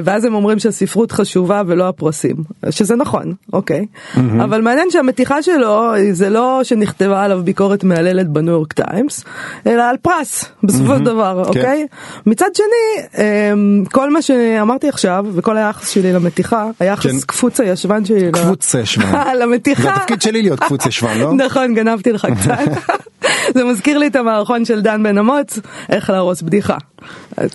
ואז 0.05 0.25
הם 0.25 0.35
אומרים 0.35 0.59
שהספרות 0.59 1.13
חשובה 1.13 1.63
ולא 1.67 1.89
הפרסים, 1.89 2.37
שזה 2.71 2.97
נכון, 2.97 3.35
אוקיי. 3.53 3.87
אבל 4.17 4.61
מעניין 4.61 4.91
שהמתיחה 4.91 5.43
שלו 5.43 5.93
זה 6.13 6.31
לא 6.31 6.61
שנכתבה 6.63 7.25
עליו 7.25 7.43
ביקורת 7.45 7.85
מהללת 7.85 8.29
בניו 8.29 8.53
יורק 8.53 8.73
טיימס, 8.73 9.25
אלא 9.67 9.83
על 9.83 9.97
פרס, 10.03 10.45
בסופו 10.63 10.97
של 10.99 11.05
דבר, 11.05 11.43
אוקיי? 11.47 11.87
מצד 12.27 12.55
שני, 12.55 13.07
אה, 13.19 13.53
כל 13.93 14.11
מה 14.11 14.23
שאמרתי 14.23 14.89
עכשיו, 14.89 15.27
וכל 15.35 15.57
היחס 15.57 15.89
שלי 15.89 16.13
למתיחה, 16.13 16.67
כן. 16.79 16.85
היחס 16.85 17.25
קפוץ 17.25 17.61
הישבן 17.61 18.05
שלי 18.05 18.33
קפוץ 18.33 18.75
ישבן. 18.75 19.23
למתיחה. 19.41 19.83
זה 19.83 19.91
התפקיד 19.91 20.23
שלי 20.23 20.43
להיות 20.43 20.61
קפוץ 20.61 20.87
ישבן, 20.87 21.19
לא? 21.19 21.33
נכון, 21.47 21.75
גנבתי 21.75 22.13
לך 22.13 22.27
קצת. 22.41 22.59
זה 23.55 23.65
מזכיר 23.65 23.99
לי 23.99 24.07
את 24.07 24.17
המערכון 24.17 24.65
של 24.65 24.81
דן 24.81 25.03
בן 25.03 25.19
אמוץ, 25.19 25.59
איך 25.89 26.11
להרוס 26.11 26.43
בדיחה. 26.43 26.77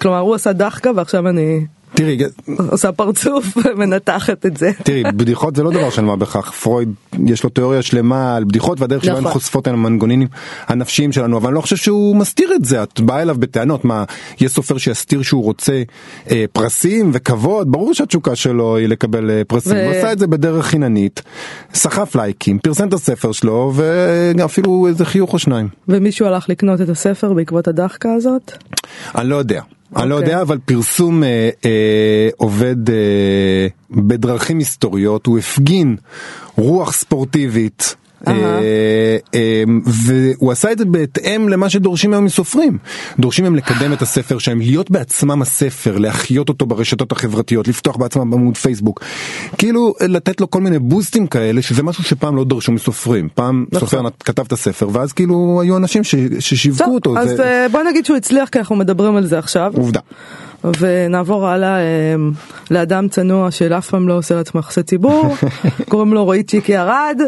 כלומר, 0.01 0.19
הוא 0.19 0.35
עשה 0.35 0.53
דחקה 0.53 0.91
ועכשיו 0.95 1.29
אני 1.29 1.65
תראי, 1.95 2.17
עושה 2.71 2.91
פרצוף 2.91 3.57
ומנתחת 3.65 4.45
את 4.45 4.57
זה. 4.57 4.71
תראי, 4.83 5.03
בדיחות 5.03 5.55
זה 5.55 5.63
לא 5.63 5.71
דבר 5.71 5.89
של 5.89 6.01
מה 6.01 6.15
בכך, 6.15 6.51
פרויד 6.51 6.89
יש 7.25 7.43
לו 7.43 7.49
תיאוריה 7.49 7.81
שלמה 7.81 8.35
על 8.35 8.43
בדיחות 8.43 8.81
והדרך 8.81 9.03
שבה 9.03 9.13
הן 9.13 9.19
נכון. 9.19 9.33
חושפות 9.33 9.67
על 9.67 9.73
המנגונים 9.73 10.27
הנפשיים 10.67 11.11
שלנו, 11.11 11.37
אבל 11.37 11.47
אני 11.47 11.55
לא 11.55 11.61
חושב 11.61 11.75
שהוא 11.75 12.15
מסתיר 12.15 12.53
את 12.55 12.65
זה, 12.65 12.83
את 12.83 12.99
באה 12.99 13.21
אליו 13.21 13.35
בטענות, 13.39 13.85
מה, 13.85 14.03
יש 14.39 14.51
סופר 14.51 14.77
שיסתיר 14.77 15.21
שהוא 15.21 15.43
רוצה 15.43 15.83
אה, 16.31 16.45
פרסים 16.53 17.11
וכבוד, 17.13 17.71
ברור 17.71 17.93
שהתשוקה 17.93 18.35
שלו 18.35 18.77
היא 18.77 18.87
לקבל 18.87 19.31
אה, 19.31 19.41
פרסים, 19.47 19.75
ו- 19.75 19.85
הוא 19.85 19.91
עשה 19.91 20.11
את 20.11 20.19
זה 20.19 20.27
בדרך 20.27 20.65
חיננית, 20.65 21.21
סחף 21.73 22.15
לייקים, 22.15 22.59
פרסם 22.59 22.87
את 22.87 22.93
הספר 22.93 23.31
שלו 23.31 23.73
ואפילו 23.75 24.87
איזה 24.87 25.05
חיוך 25.05 25.33
או 25.33 25.39
שניים. 25.39 25.67
ומישהו 25.87 26.25
הלך 26.27 26.49
לקנות 26.49 26.81
את 26.81 26.89
הספר 26.89 27.33
בעקבות 27.33 27.67
הדחקה 27.67 28.13
הזאת? 28.13 28.51
אני 29.15 29.29
לא 29.29 29.35
יודע. 29.35 29.61
אני 29.95 30.09
לא 30.09 30.15
אוקיי. 30.15 30.29
יודע, 30.29 30.41
אבל 30.41 30.57
פרסום 30.65 31.23
אה, 31.23 31.49
אה, 31.65 32.29
עובד 32.37 32.89
אה, 32.89 33.67
בדרכים 33.91 34.59
היסטוריות, 34.59 35.25
הוא 35.25 35.37
הפגין 35.37 35.95
רוח 36.57 36.93
ספורטיבית. 36.93 37.95
אה, 38.27 39.17
אה, 39.35 39.63
והוא 39.85 40.51
עשה 40.51 40.71
את 40.71 40.77
זה 40.77 40.85
בהתאם 40.85 41.49
למה 41.49 41.69
שדורשים 41.69 42.13
היום 42.13 42.25
מסופרים. 42.25 42.77
דורשים 43.19 43.45
מהם 43.45 43.55
לקדם 43.55 43.93
את 43.93 44.01
הספר 44.01 44.37
שלהם, 44.37 44.59
להיות 44.59 44.91
בעצמם 44.91 45.41
הספר, 45.41 45.97
להחיות 45.97 46.49
אותו 46.49 46.65
ברשתות 46.65 47.11
החברתיות, 47.11 47.67
לפתוח 47.67 47.95
בעצמם 47.97 48.31
בעמוד 48.31 48.57
פייסבוק. 48.57 49.03
כאילו 49.57 49.93
לתת 50.01 50.41
לו 50.41 50.49
כל 50.49 50.61
מיני 50.61 50.79
בוסטים 50.79 51.27
כאלה, 51.27 51.61
שזה 51.61 51.83
משהו 51.83 52.03
שפעם 52.03 52.35
לא 52.35 52.43
דרשו 52.43 52.71
מסופרים. 52.71 53.29
פעם 53.35 53.65
נכון. 53.71 53.79
סופר 53.87 54.01
כתב 54.19 54.43
את 54.47 54.51
הספר, 54.51 54.89
ואז 54.91 55.13
כאילו 55.13 55.59
היו 55.61 55.77
אנשים 55.77 56.03
ש- 56.03 56.15
ששיווקו 56.39 56.91
אותו. 56.91 57.17
אז 57.17 57.39
אה, 57.39 57.67
בוא 57.71 57.83
נגיד 57.83 58.05
שהוא 58.05 58.17
הצליח 58.17 58.49
כי 58.49 58.59
אנחנו 58.59 58.75
מדברים 58.75 59.15
על 59.15 59.25
זה 59.25 59.39
עכשיו. 59.39 59.71
עובדה. 59.75 59.99
ונעבור 60.79 61.47
הלאה 61.47 61.77
אה, 61.77 62.15
לאדם 62.71 63.07
צנוע 63.07 63.51
שאף 63.51 63.89
פעם 63.89 64.07
לא 64.07 64.17
עושה 64.17 64.35
לעצמו 64.35 64.59
יחסי 64.59 64.83
ציבור, 64.83 65.35
קוראים 65.89 66.13
לו 66.13 66.25
רועי 66.25 66.43
צ'יקי 66.43 66.77
ארד, 66.77 67.21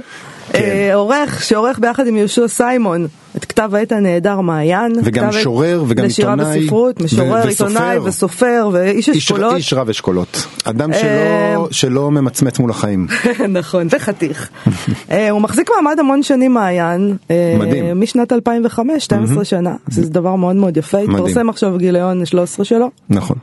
כן. 0.52 0.60
אה, 0.60 0.96
עורך 0.96 1.44
שעורך 1.44 1.80
ביחד 1.80 2.08
עם 2.08 2.16
יהושע 2.16 2.48
סיימון 2.48 3.08
את 3.38 3.46
כתב 3.46 3.70
העת 3.74 3.92
הנהדר 3.92 4.42
מעיין, 4.42 4.94
וגם 5.04 5.30
משורר 5.30 5.84
וגם 5.88 6.06
לשירה 6.06 6.34
עיתונאי 6.34 6.60
בספרות, 6.62 7.02
ו- 7.02 7.04
משורר. 7.04 7.48
עיתונאי 7.48 7.98
וסופר 7.98 8.70
ואיש 8.74 9.10
איש, 9.10 9.18
אשכולות, 9.18 9.56
איש 9.56 9.74
רב 9.74 9.90
אשכולות, 9.90 10.48
אדם 10.64 10.94
אה, 10.94 11.00
שלא, 11.00 11.68
שלא 11.72 12.12
ממצמץ 12.12 12.60
מול 12.60 12.72
החיים. 12.72 13.08
נכון, 13.60 13.88
וחתיך. 13.92 14.50
אה, 15.12 15.30
הוא 15.30 15.42
מחזיק 15.42 15.70
מעמד 15.76 16.00
המון 16.00 16.24
שנים 16.24 16.54
מעיין, 16.54 17.18
אה, 17.32 17.56
מדהים. 17.60 18.02
משנת 18.02 18.34
2005, 18.34 19.06
12 19.06 19.46
שנה, 19.46 19.76
זה 19.88 20.10
דבר 20.10 20.36
מאוד 20.36 20.56
מאוד 20.56 20.78
יפה. 20.78 20.98
התפרסם 20.98 21.50
עכשיו 21.50 21.78
גיליון 21.78 22.26
13 22.26 22.66
שלו, 22.66 22.90
נכון. 23.10 23.38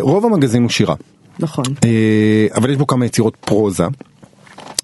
רוב 0.00 0.26
המגזין 0.26 0.62
הוא 0.62 0.70
שירה, 0.70 0.94
נכון. 1.38 1.64
אבל 2.56 2.70
יש 2.70 2.76
בו 2.76 2.86
כמה 2.86 3.06
יצירות 3.06 3.36
פרוזה. 3.40 3.84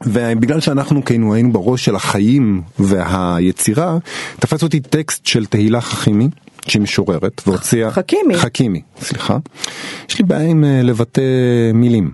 ובגלל 0.05 0.61
שאנחנו 0.61 1.05
כאילו 1.05 1.35
היינו 1.35 1.53
בראש 1.53 1.85
של 1.85 1.97
החיים 1.97 2.63
והיצירה, 2.79 3.99
תפס 4.41 4.63
אותי 4.63 4.81
טקסט 4.81 5.27
של 5.27 5.47
תהילה 5.47 5.81
חכימי, 5.81 6.29
שהיא 6.69 6.83
משוררת, 6.83 7.43
והוציאה... 7.47 7.91
חכימי. 7.91 8.37
חכימי, 8.37 8.83
סליחה. 9.01 9.39
יש 10.09 10.19
לי 10.19 10.25
בעיה 10.25 10.49
עם 10.49 10.65
אה, 10.65 10.81
לבטא 10.83 11.23
מילים. 11.75 12.11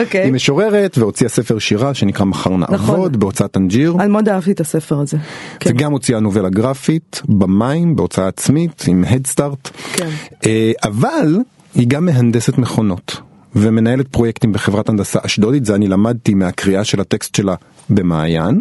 אוקיי. 0.00 0.24
היא 0.24 0.32
משוררת 0.32 0.98
והוציאה 0.98 1.30
ספר 1.30 1.58
שירה 1.58 1.94
שנקרא 1.94 2.26
מחר 2.26 2.56
נכון. 2.56 2.76
נעבוד 2.76 3.16
בהוצאת 3.16 3.50
טנג'יר. 3.50 3.96
אני 4.00 4.08
מאוד 4.08 4.28
אהבתי 4.28 4.52
את 4.52 4.60
הספר 4.60 4.98
הזה. 4.98 5.16
כן. 5.60 5.70
וגם 5.70 5.92
הוציאה 5.92 6.20
נובלה 6.20 6.48
גרפית 6.48 7.22
במים 7.28 7.96
בהוצאה 7.96 8.28
עצמית 8.28 8.84
עם 8.88 9.04
הדסטארט. 9.08 9.70
כן. 9.92 10.08
אה, 10.46 10.72
אבל 10.84 11.38
היא 11.74 11.86
גם 11.88 12.04
מהנדסת 12.04 12.58
מכונות 12.58 13.20
ומנהלת 13.56 14.08
פרויקטים 14.08 14.52
בחברת 14.52 14.88
הנדסה 14.88 15.18
אשדודית, 15.22 15.64
זה 15.64 15.74
אני 15.74 15.88
למדתי 15.88 16.34
מהקריאה 16.34 16.84
של 16.84 17.00
הטקסט 17.00 17.34
שלה 17.34 17.54
במעיין. 17.90 18.60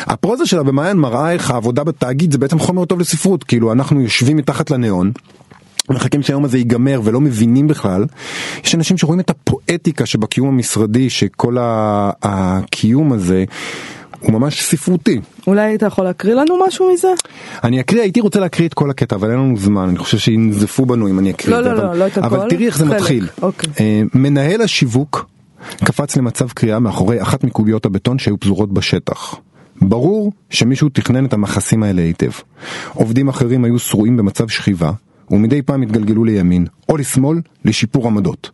הפרוזה 0.00 0.46
שלה 0.46 0.62
במעיין 0.62 0.96
מראה 0.96 1.32
איך 1.32 1.50
העבודה 1.50 1.84
בתאגיד 1.84 2.32
זה 2.32 2.38
בעצם 2.38 2.58
חומר 2.58 2.84
טוב 2.84 3.00
לספרות, 3.00 3.44
כאילו 3.44 3.72
אנחנו 3.72 4.00
יושבים 4.00 4.36
מתחת 4.36 4.70
לניאון. 4.70 5.12
מחכים 5.90 6.22
שהיום 6.22 6.44
הזה 6.44 6.58
ייגמר 6.58 7.00
ולא 7.04 7.20
מבינים 7.20 7.68
בכלל. 7.68 8.04
יש 8.64 8.74
אנשים 8.74 8.98
שרואים 8.98 9.20
את 9.20 9.30
הפואטיקה 9.30 10.06
שבקיום 10.06 10.48
המשרדי, 10.48 11.10
שכל 11.10 11.56
הקיום 12.22 13.12
הזה 13.12 13.44
הוא 14.20 14.32
ממש 14.32 14.62
ספרותי. 14.62 15.20
אולי 15.46 15.74
אתה 15.74 15.86
יכול 15.86 16.04
להקריא 16.04 16.34
לנו 16.34 16.58
משהו 16.66 16.92
מזה? 16.92 17.08
אני 17.64 17.80
אקריא, 17.80 18.02
הייתי 18.02 18.20
רוצה 18.20 18.40
להקריא 18.40 18.68
את 18.68 18.74
כל 18.74 18.90
הקטע, 18.90 19.16
אבל 19.16 19.30
אין 19.30 19.38
לנו 19.38 19.56
זמן, 19.56 19.88
אני 19.88 19.98
חושב 19.98 20.18
שינזפו 20.18 20.86
בנו 20.86 21.08
אם 21.08 21.18
אני 21.18 21.30
אקריא 21.30 21.56
לא, 21.56 21.60
את 21.60 21.64
זה. 21.64 21.70
לא, 21.70 21.78
אבל, 21.78 21.86
לא, 21.86 21.98
לא 21.98 22.06
את 22.06 22.18
הכל. 22.18 22.26
אבל 22.26 22.50
תראי 22.50 22.66
איך 22.66 22.78
זה 22.78 22.86
חלק, 22.86 22.96
מתחיל. 22.96 23.26
אוקיי. 23.42 23.70
אה, 23.80 24.02
מנהל 24.14 24.62
השיווק 24.62 25.28
קפץ 25.84 26.16
למצב 26.16 26.48
קריאה 26.50 26.78
מאחורי 26.78 27.22
אחת 27.22 27.44
מקוביות 27.44 27.86
הבטון 27.86 28.18
שהיו 28.18 28.40
פזורות 28.40 28.72
בשטח. 28.72 29.34
ברור 29.82 30.32
שמישהו 30.50 30.88
תכנן 30.88 31.24
את 31.24 31.32
המכסים 31.32 31.82
האלה 31.82 32.02
היטב. 32.02 32.30
עובדים 32.94 33.28
אחרים 33.28 33.64
היו 33.64 33.78
שרועים 33.78 34.16
במצב 34.16 34.48
שכיבה, 34.48 34.90
ומדי 35.30 35.62
פעם 35.62 35.82
התגלגלו 35.82 36.24
לימין, 36.24 36.66
או 36.88 36.96
לשמאל, 36.96 37.40
לשיפור 37.64 38.06
עמדות. 38.06 38.50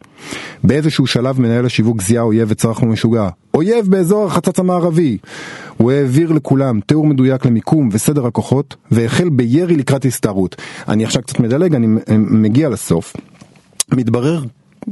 באיזשהו 0.65 1.07
שלב 1.07 1.41
מנהל 1.41 1.67
השיווק 1.67 2.03
זיהה 2.03 2.23
אויב 2.23 2.49
וצרח 2.51 2.83
לו 2.83 2.89
משוגע, 2.89 3.29
אויב 3.55 3.87
באזור 3.91 4.27
החצץ 4.27 4.59
המערבי. 4.59 5.19
הוא 5.77 5.93
העביר 5.93 6.33
לכולם 6.33 6.81
תיאור 6.81 7.07
מדויק 7.07 7.47
למיקום 7.47 7.89
וסדר 7.93 8.27
הכוחות, 8.27 8.77
והחל 8.91 9.29
בירי 9.29 9.77
לקראת 9.77 10.05
הסתערות. 10.05 10.57
אני 10.89 11.05
עכשיו 11.05 11.23
קצת 11.23 11.41
מדלג, 11.41 11.75
אני 11.75 11.87
מגיע 12.19 12.69
לסוף. 12.69 13.17
מתברר 13.93 14.43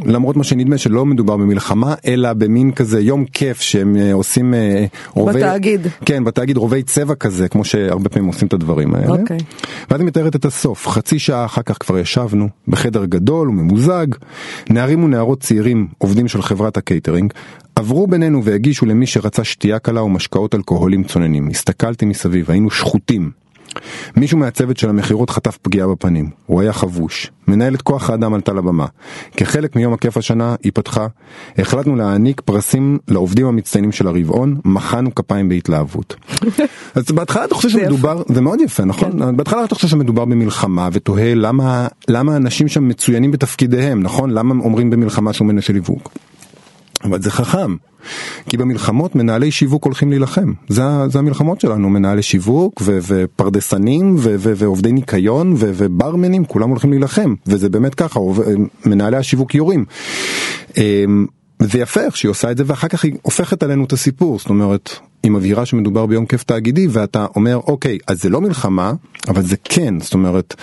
למרות 0.04 0.36
מה 0.36 0.44
שנדמה 0.44 0.78
שלא 0.78 1.06
מדובר 1.06 1.36
במלחמה 1.36 1.94
אלא 2.06 2.32
במין 2.32 2.72
כזה 2.72 3.00
יום 3.00 3.24
כיף 3.24 3.60
שהם 3.60 3.96
אה, 3.96 4.12
עושים 4.12 4.54
אה, 4.54 4.84
רובי 5.10 5.32
בתאגיד. 5.32 5.86
כן 6.04 6.24
בתאגיד 6.24 6.56
רובי 6.56 6.82
צבע 6.82 7.14
כזה 7.14 7.48
כמו 7.48 7.64
שהרבה 7.64 8.08
פעמים 8.08 8.28
עושים 8.28 8.48
את 8.48 8.52
הדברים 8.52 8.94
האלה. 8.94 9.20
אוקיי. 9.20 9.38
ואז 9.90 10.00
היא 10.00 10.06
מתארת 10.06 10.36
את 10.36 10.44
הסוף. 10.44 10.88
חצי 10.88 11.18
שעה 11.18 11.44
אחר 11.44 11.62
כך 11.62 11.76
כבר 11.80 11.98
ישבנו 11.98 12.48
בחדר 12.68 13.04
גדול 13.04 13.48
וממוזג. 13.48 14.06
נערים 14.70 15.04
ונערות 15.04 15.40
צעירים 15.40 15.88
עובדים 15.98 16.28
של 16.28 16.42
חברת 16.42 16.76
הקייטרינג 16.76 17.32
עברו 17.76 18.06
בינינו 18.06 18.44
והגישו 18.44 18.86
למי 18.86 19.06
שרצה 19.06 19.44
שתייה 19.44 19.78
קלה 19.78 20.02
ומשקאות 20.02 20.54
אלכוהולים 20.54 21.04
צוננים. 21.04 21.48
הסתכלתי 21.48 22.06
מסביב 22.06 22.50
היינו 22.50 22.70
שחוטים 22.70 23.41
מישהו 24.16 24.38
מהצוות 24.38 24.76
של 24.76 24.88
המכירות 24.88 25.30
חטף 25.30 25.56
פגיעה 25.56 25.88
בפנים, 25.88 26.30
הוא 26.46 26.60
היה 26.60 26.72
חבוש. 26.72 27.30
מנהלת 27.48 27.82
כוח 27.82 28.10
האדם 28.10 28.34
עלתה 28.34 28.52
לבמה. 28.52 28.86
כחלק 29.36 29.76
מיום 29.76 29.92
הכיף 29.92 30.16
השנה, 30.16 30.54
היא 30.62 30.72
פתחה. 30.74 31.06
החלטנו 31.58 31.96
להעניק 31.96 32.40
פרסים 32.40 32.98
לעובדים 33.08 33.46
המצטיינים 33.46 33.92
של 33.92 34.06
הרבעון, 34.06 34.60
מחאנו 34.64 35.14
כפיים 35.14 35.48
בהתלהבות. 35.48 36.16
אז 36.94 37.10
בהתחלה 37.10 37.44
אתה 37.44 37.54
חושב 37.54 37.68
שמדובר, 37.68 38.22
זה 38.28 38.40
מאוד 38.40 38.60
יפה, 38.60 38.84
נכון? 38.84 39.36
בהתחלה 39.36 39.64
אתה 39.64 39.74
חושב 39.74 39.88
שמדובר 39.88 40.24
במלחמה, 40.24 40.88
ותוהה 40.92 41.34
למה, 41.34 41.88
למה 42.08 42.36
אנשים 42.36 42.68
שם 42.68 42.88
מצוינים 42.88 43.30
בתפקידיהם, 43.30 44.02
נכון? 44.02 44.30
למה 44.30 44.64
אומרים 44.64 44.90
במלחמה 44.90 45.32
שהוא 45.32 45.48
מנהל 45.48 45.60
שיווק? 45.60 46.12
אבל 47.04 47.22
זה 47.22 47.30
חכם, 47.30 47.76
כי 48.48 48.56
במלחמות 48.56 49.14
מנהלי 49.14 49.50
שיווק 49.50 49.84
הולכים 49.84 50.10
להילחם, 50.10 50.52
זה, 50.68 50.82
זה 51.08 51.18
המלחמות 51.18 51.60
שלנו, 51.60 51.90
מנהלי 51.90 52.22
שיווק 52.22 52.82
ו- 52.84 52.98
ופרדסנים 53.08 54.14
ו- 54.18 54.34
ו- 54.38 54.52
ועובדי 54.56 54.92
ניקיון 54.92 55.52
ו- 55.52 55.70
וברמנים, 55.74 56.44
כולם 56.44 56.70
הולכים 56.70 56.90
להילחם, 56.90 57.34
וזה 57.46 57.68
באמת 57.68 57.94
ככה, 57.94 58.20
מנהלי 58.86 59.16
השיווק 59.16 59.54
יורים. 59.54 59.84
אמ, 60.76 61.26
זה 61.62 61.78
יפה 61.78 62.00
איך 62.00 62.16
שהיא 62.16 62.30
עושה 62.30 62.50
את 62.50 62.56
זה 62.56 62.64
ואחר 62.66 62.88
כך 62.88 63.04
היא 63.04 63.14
הופכת 63.22 63.62
עלינו 63.62 63.84
את 63.84 63.92
הסיפור, 63.92 64.38
זאת 64.38 64.48
אומרת, 64.48 64.90
היא 65.22 65.30
מבהירה 65.30 65.66
שמדובר 65.66 66.06
ביום 66.06 66.26
כיף 66.26 66.42
תאגידי 66.42 66.86
ואתה 66.90 67.26
אומר 67.36 67.56
אוקיי 67.56 67.98
אז 68.06 68.22
זה 68.22 68.28
לא 68.28 68.40
מלחמה 68.40 68.92
אבל 69.28 69.42
זה 69.42 69.56
כן. 69.64 70.00
זאת 70.00 70.14
אומרת 70.14 70.54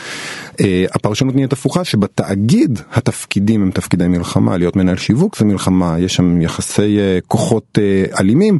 אה, 0.61 0.85
הפרשנות 0.91 1.35
נהיית 1.35 1.53
הפוכה 1.53 1.83
שבתאגיד 1.83 2.79
התפקידים 2.93 3.61
הם 3.61 3.71
תפקידי 3.71 4.07
מלחמה. 4.07 4.57
להיות 4.57 4.75
מנהל 4.75 4.97
שיווק 4.97 5.37
זה 5.37 5.45
מלחמה. 5.45 5.99
יש 5.99 6.15
שם 6.15 6.41
יחסי 6.41 6.99
אה, 6.99 7.19
כוחות 7.27 7.79
אה, 7.81 8.19
אלימים. 8.19 8.59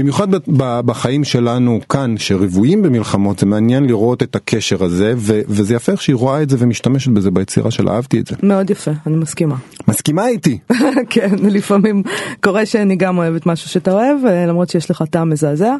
במיוחד 0.00 0.28
בחיים 0.56 1.24
שלנו 1.24 1.80
כאן 1.88 2.14
שרוויים 2.18 2.82
במלחמות 2.82 3.38
זה 3.38 3.46
מעניין 3.46 3.84
לראות 3.84 4.22
את 4.22 4.36
הקשר 4.36 4.84
הזה 4.84 5.14
ו- 5.16 5.40
וזה 5.48 5.74
יפה 5.74 5.92
איך 5.92 6.02
שהיא 6.02 6.16
רואה 6.16 6.42
את 6.42 6.50
זה 6.50 6.56
ומשתמשת 6.60 7.10
בזה 7.10 7.30
ביצירה 7.30 7.70
שלה 7.70 7.92
אהבתי 7.92 8.20
את 8.20 8.26
זה. 8.26 8.36
מאוד 8.42 8.70
יפה, 8.70 8.90
אני 9.06 9.16
מסכימה. 9.16 9.56
מסכימה 9.88 10.28
איתי? 10.28 10.58
כן, 11.10 11.30
לפעמים 11.42 12.02
קורה 12.40 12.66
שאני 12.66 12.96
גם 12.96 13.18
אוהבת 13.18 13.46
משהו 13.46 13.68
שאתה 13.68 13.92
אוהב, 13.92 14.26
אה, 14.26 14.46
למרות 14.46 14.70
שיש 14.70 14.90
לך 14.90 15.04
טעם 15.10 15.30
מזעזע. 15.30 15.76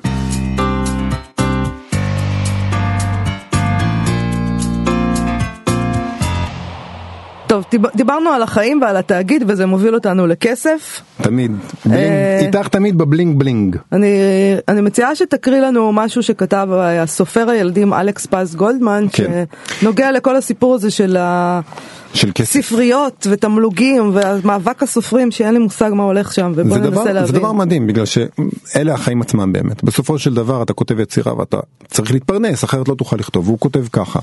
דיב- 7.70 7.96
דיברנו 7.96 8.30
על 8.30 8.42
החיים 8.42 8.82
ועל 8.82 8.96
התאגיד 8.96 9.44
וזה 9.46 9.66
מוביל 9.66 9.94
אותנו 9.94 10.26
לכסף. 10.26 11.00
תמיד. 11.22 11.52
בלינג, 11.84 12.00
אה, 12.00 12.38
איתך 12.46 12.68
תמיד 12.68 12.98
בבלינג 12.98 13.38
בלינג. 13.38 13.76
אני, 13.92 14.08
אני 14.68 14.80
מציעה 14.80 15.14
שתקריא 15.14 15.60
לנו 15.60 15.92
משהו 15.92 16.22
שכתב 16.22 16.68
הסופר 16.72 17.50
הילדים 17.50 17.94
אלכס 17.94 18.26
פז 18.26 18.56
גולדמן, 18.56 19.06
כן. 19.12 19.44
שנוגע 19.80 20.12
לכל 20.12 20.36
הסיפור 20.36 20.74
הזה 20.74 20.90
של 20.90 21.16
של 22.14 22.30
כסף. 22.34 22.56
הספריות 22.56 23.26
ותמלוגים 23.30 24.12
ומאבק 24.14 24.82
הסופרים 24.82 25.30
שאין 25.30 25.54
לי 25.54 25.60
מושג 25.60 25.90
מה 25.94 26.02
הולך 26.02 26.32
שם 26.34 26.52
ובוא 26.56 26.76
ננסה 26.76 26.90
דבר, 26.90 27.04
להבין. 27.04 27.26
זה 27.26 27.32
דבר 27.32 27.52
מדהים 27.52 27.86
בגלל 27.86 28.04
שאלה 28.06 28.94
החיים 28.94 29.22
עצמם 29.22 29.52
באמת. 29.52 29.84
בסופו 29.84 30.18
של 30.18 30.34
דבר 30.34 30.62
אתה 30.62 30.72
כותב 30.72 31.00
יצירה 31.00 31.38
ואתה 31.38 31.56
צריך 31.88 32.12
להתפרנס 32.12 32.64
אחרת 32.64 32.88
לא 32.88 32.94
תוכל 32.94 33.16
לכתוב. 33.16 33.48
והוא 33.48 33.58
כותב 33.58 33.84
ככה 33.92 34.20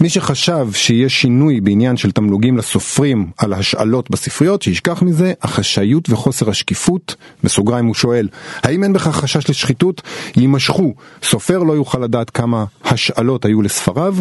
מי 0.00 0.08
שחשב 0.08 0.68
שיהיה 0.72 1.08
שינוי 1.08 1.60
בעניין 1.60 1.96
של 1.96 2.10
תמלוגים 2.10 2.58
לסופרים 2.58 3.30
על 3.38 3.52
השאלות 3.52 4.10
בספריות 4.10 4.62
שישכח 4.62 5.02
מזה 5.02 5.32
החשאיות 5.42 6.10
וחוסר 6.10 6.50
השקיפות 6.50 7.14
בסוגריים 7.44 7.86
הוא 7.86 7.94
שואל 7.94 8.28
האם 8.62 8.84
אין 8.84 8.92
בכך 8.92 9.16
חשש 9.16 9.50
לשחיתות? 9.50 10.02
יימשכו. 10.36 10.94
סופר 11.22 11.58
לא 11.58 11.72
יוכל 11.72 11.98
לדעת 11.98 12.30
כמה 12.30 12.64
השאלות 12.84 13.44
היו 13.44 13.62
לספריו. 13.62 14.16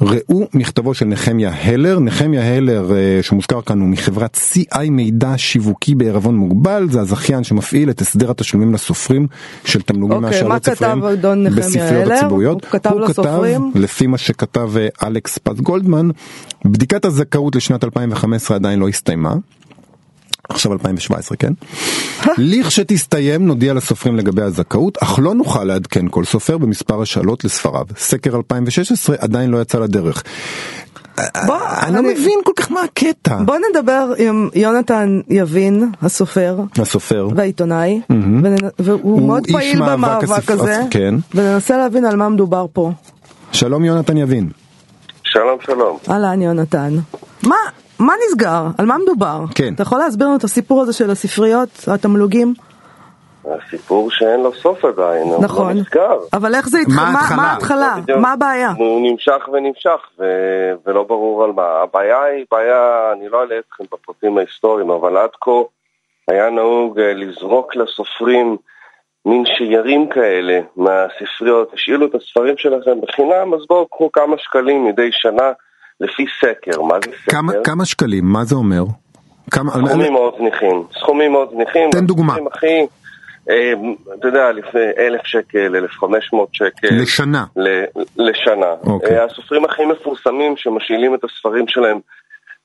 ראו 0.00 0.48
מכתבו 0.54 0.94
של 0.94 1.04
נחמיה 1.04 1.52
הלר 1.62 1.98
נחמיה 2.20 2.56
הלר 2.56 2.92
אה, 2.92 3.22
שמוזכר 3.22 3.62
כאן 3.62 3.80
הוא 3.80 3.88
מחברת 3.88 4.38
CI 4.52 4.90
מידע 4.90 5.32
שיווקי 5.36 5.94
בערבון 5.94 6.36
מוגבל 6.36 6.86
זה 6.90 7.00
הזכיין 7.00 7.44
שמפעיל 7.44 7.90
את 7.90 8.00
הסדר 8.00 8.30
התשלומים 8.30 8.74
לסופרים 8.74 9.26
של 9.64 9.82
תמלוגים 9.82 10.16
אוקיי, 10.16 10.30
מהשאלות 10.30 10.52
מה 10.52 10.60
כתב 10.60 10.74
ספרים 10.74 11.00
בספריות 11.56 12.06
הלר? 12.06 12.14
הציבוריות. 12.14 12.64
הוא 12.64 12.70
כתב 12.70 12.90
לסופרים? 12.98 13.72
לפי 13.74 14.06
מה 14.06 14.18
שכתב 14.18 14.70
אה, 14.76 15.08
אלכס 15.08 15.38
פז 15.38 15.60
גולדמן 15.60 16.08
בדיקת 16.64 17.04
הזכאות 17.04 17.56
לשנת 17.56 17.84
2015 17.84 18.56
עדיין 18.56 18.78
לא 18.78 18.88
הסתיימה. 18.88 19.34
עכשיו 20.48 20.72
2017 20.72 21.36
כן. 21.36 21.52
לכשתסתיים 22.38 23.46
נודיע 23.46 23.74
לסופרים 23.74 24.16
לגבי 24.16 24.42
הזכאות 24.42 24.98
אך 25.02 25.18
לא 25.22 25.34
נוכל 25.34 25.64
לעדכן 25.64 26.06
כל 26.10 26.24
סופר 26.24 26.58
במספר 26.58 27.02
השאלות 27.02 27.44
לספריו. 27.44 27.86
סקר 27.96 28.36
2016 28.36 29.16
עדיין 29.18 29.50
לא 29.50 29.62
יצא 29.62 29.78
לדרך. 29.78 30.22
בוא, 31.46 31.56
אני 31.82 31.94
לא 31.94 31.98
אני- 32.00 32.08
מבין 32.14 32.38
כל 32.44 32.52
כך 32.56 32.72
מה 32.72 32.80
הקטע. 32.82 33.36
בוא 33.44 33.56
נדבר 33.70 34.12
עם 34.18 34.48
יונתן 34.54 35.20
יבין, 35.28 35.90
הסופר 36.02 36.56
הסופר. 36.78 37.28
והעיתונאי, 37.36 38.00
וננ- 38.10 38.68
והוא 38.78 39.00
הוא 39.02 39.22
מאוד 39.26 39.42
פעיל 39.52 39.78
מאבק 39.78 39.92
במאבק 39.92 40.22
הספר- 40.30 40.52
הזה, 40.52 40.80
כן. 40.90 41.14
וננסה 41.34 41.76
להבין 41.76 42.04
על 42.04 42.16
מה 42.16 42.28
מדובר 42.28 42.66
פה. 42.72 42.92
שלום 43.52 43.84
יונתן 43.84 44.16
יבין. 44.16 44.48
שלום 45.24 45.58
שלום. 45.66 45.96
אהלן 46.10 46.42
יונתן. 46.42 46.94
מה, 47.46 47.56
מה 47.98 48.12
נסגר? 48.28 48.66
על 48.78 48.86
מה 48.86 48.96
מדובר? 49.02 49.44
כן. 49.54 49.74
אתה 49.74 49.82
יכול 49.82 49.98
להסביר 49.98 50.26
לנו 50.26 50.36
את 50.36 50.44
הסיפור 50.44 50.82
הזה 50.82 50.92
של 50.92 51.10
הספריות, 51.10 51.68
התמלוגים? 51.86 52.54
הסיפור 53.44 54.10
שאין 54.10 54.40
לו 54.40 54.54
סוף 54.54 54.84
עדיין, 54.84 55.28
הוא 55.28 55.44
נכון. 55.44 55.68
לא 55.68 55.74
נסגר. 55.74 56.18
אבל 56.32 56.54
איך 56.54 56.68
זה 56.68 56.78
התח... 56.78 56.96
מה 56.96 57.36
מה 57.36 57.52
ההתחלה? 57.52 57.92
מה? 57.96 58.00
בדיוק. 58.02 58.18
מה 58.18 58.32
הבעיה? 58.32 58.70
הוא 58.78 59.00
נמשך 59.10 59.48
ונמשך 59.52 60.00
ו- 60.18 60.72
ולא 60.86 61.02
ברור 61.02 61.44
על 61.44 61.52
מה. 61.52 61.82
הבעיה 61.82 62.22
היא 62.22 62.44
בעיה, 62.52 63.12
אני 63.12 63.28
לא 63.28 63.42
אלאה 63.42 63.58
אתכם 63.58 63.84
בפרטים 63.92 64.38
ההיסטוריים, 64.38 64.90
אבל 64.90 65.16
עד 65.16 65.30
כה 65.40 65.50
היה 66.28 66.50
נהוג 66.50 67.00
אה, 67.00 67.14
לזרוק 67.14 67.76
לסופרים 67.76 68.56
מין 69.26 69.44
שיירים 69.58 70.08
כאלה 70.08 70.60
מהספריות, 70.76 71.74
השאילו 71.74 72.06
את 72.06 72.14
הספרים 72.14 72.54
שלכם 72.56 73.00
בחינם, 73.00 73.54
אז 73.54 73.60
בואו 73.68 73.88
קחו 73.88 74.12
כמה 74.12 74.36
שקלים 74.38 74.84
מדי 74.84 75.08
שנה 75.12 75.50
לפי 76.00 76.24
סקר. 76.40 76.82
מה 76.82 76.94
זה 77.04 77.10
סקר? 77.22 77.30
כמה, 77.30 77.52
כמה 77.64 77.84
שקלים? 77.84 78.24
מה 78.24 78.44
זה 78.44 78.54
אומר? 78.54 78.82
כמה, 79.50 79.72
סכומים 79.72 80.12
מאוד 80.12 80.34
זניחים, 80.38 80.84
סכומים 81.00 81.32
מאוד 81.32 81.50
זניחים. 81.50 81.90
תן 81.90 82.06
דוגמה. 82.06 82.36
הכי, 82.52 82.86
אתה 84.18 84.28
יודע, 84.28 84.52
לפני 84.52 84.80
אלף 84.98 85.20
שקל, 85.24 85.76
אלף 85.76 85.90
חמש 85.90 86.32
מאות 86.32 86.48
שקל. 86.52 86.88
לשנה. 87.02 87.44
ל- 87.56 87.84
לשנה. 88.16 88.74
אוקיי. 88.86 89.18
אה, 89.18 89.24
הסופרים 89.24 89.64
הכי 89.64 89.84
מפורסמים 89.86 90.56
שמשאילים 90.56 91.14
את 91.14 91.24
הספרים 91.24 91.68
שלהם 91.68 91.98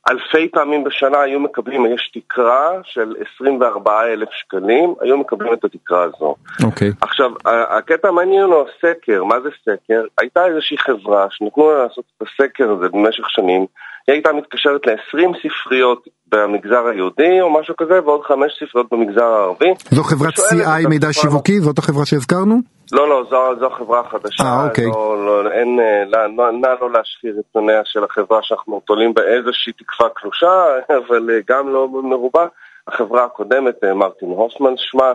אלפי 0.09 0.49
פעמים 0.51 0.83
בשנה 0.83 1.21
היו 1.21 1.39
מקבלים, 1.39 1.85
יש 1.85 2.11
תקרה 2.13 2.69
של 2.83 3.15
24 3.37 3.91
אלף 4.13 4.29
שקלים, 4.31 4.93
היו 5.01 5.17
מקבלים 5.17 5.53
את 5.53 5.63
התקרה 5.63 6.03
הזו. 6.03 6.35
אוקיי. 6.63 6.91
עכשיו, 7.01 7.31
ה- 7.45 7.77
הקטע 7.77 8.07
המעניין 8.07 8.43
הוא 8.43 8.65
הסקר, 8.69 9.23
מה 9.23 9.35
זה 9.41 9.49
סקר? 9.61 10.03
הייתה 10.17 10.45
איזושהי 10.45 10.77
חברה 10.77 11.27
שנתנו 11.29 11.71
לה 11.71 11.83
לעשות 11.83 12.05
את 12.17 12.27
הסקר 12.27 12.71
הזה 12.71 12.89
במשך 12.89 13.29
שנים, 13.29 13.65
היא 14.07 14.13
הייתה 14.13 14.33
מתקשרת 14.33 14.87
ל-20 14.87 15.37
ספריות 15.37 16.07
במגזר 16.27 16.87
היהודי 16.87 17.41
או 17.41 17.59
משהו 17.59 17.75
כזה, 17.75 17.99
ועוד 18.05 18.21
חמש 18.23 18.51
ספריות 18.63 18.87
במגזר 18.91 19.23
הערבי. 19.23 19.73
זו 19.91 20.03
חברת 20.03 20.33
CI 20.33 20.89
מידע 20.89 21.13
שיווקי? 21.13 21.59
זאת 21.59 21.77
החברה 21.77 22.05
שהזכרנו? 22.05 22.55
לא, 22.91 23.09
לא, 23.09 23.23
זו, 23.29 23.59
זו 23.59 23.69
חברה 23.69 24.03
חדשה. 24.09 24.43
אה, 24.43 24.67
אוקיי. 24.67 24.85
לא, 24.85 25.43
לא, 25.43 25.51
אין, 25.51 25.79
אה, 25.79 26.03
לא, 26.07 26.35
לא, 26.37 26.51
נא 26.51 26.67
לא 26.81 26.91
להשחיר 26.91 27.35
את 27.39 27.45
פניה 27.53 27.81
של 27.85 28.03
החברה 28.03 28.39
שאנחנו 28.41 28.81
תולים 28.85 29.13
באיזושהי 29.13 29.73
תקווה 29.73 30.09
קלושה, 30.09 30.65
אבל 30.97 31.29
אה, 31.29 31.39
גם 31.47 31.73
לא 31.73 31.87
מרובה. 31.87 32.45
החברה 32.87 33.23
הקודמת, 33.23 33.83
אה, 33.83 33.93
מרטין 33.93 34.29
הופמן 34.29 34.73
שמה, 34.77 35.13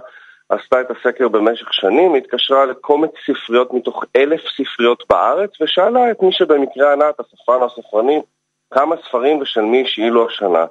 עשתה 0.49 0.81
את 0.81 0.87
הסקר 0.91 1.29
במשך 1.29 1.73
שנים, 1.73 2.15
התקשרה 2.15 2.65
לקומץ 2.65 3.11
ספריות 3.27 3.75
מתוך 3.75 4.05
אלף 4.17 4.41
ספריות 4.57 5.05
בארץ, 5.11 5.51
ושאלה 5.61 6.11
את 6.11 6.23
מי 6.23 6.33
שבמקרה 6.33 6.93
ענה, 6.93 7.11
את 7.11 7.21
הספרן 7.21 7.61
או 7.61 7.67
הספרנים, 7.67 8.21
כמה 8.75 8.97
ספרים 9.09 9.39
ושל 9.39 9.61
מי 9.61 9.83
השאילו 9.83 10.27
השנה. 10.27 10.65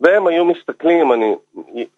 והם 0.00 0.26
היו 0.26 0.44
מסתכלים, 0.44 1.12
אני, 1.12 1.34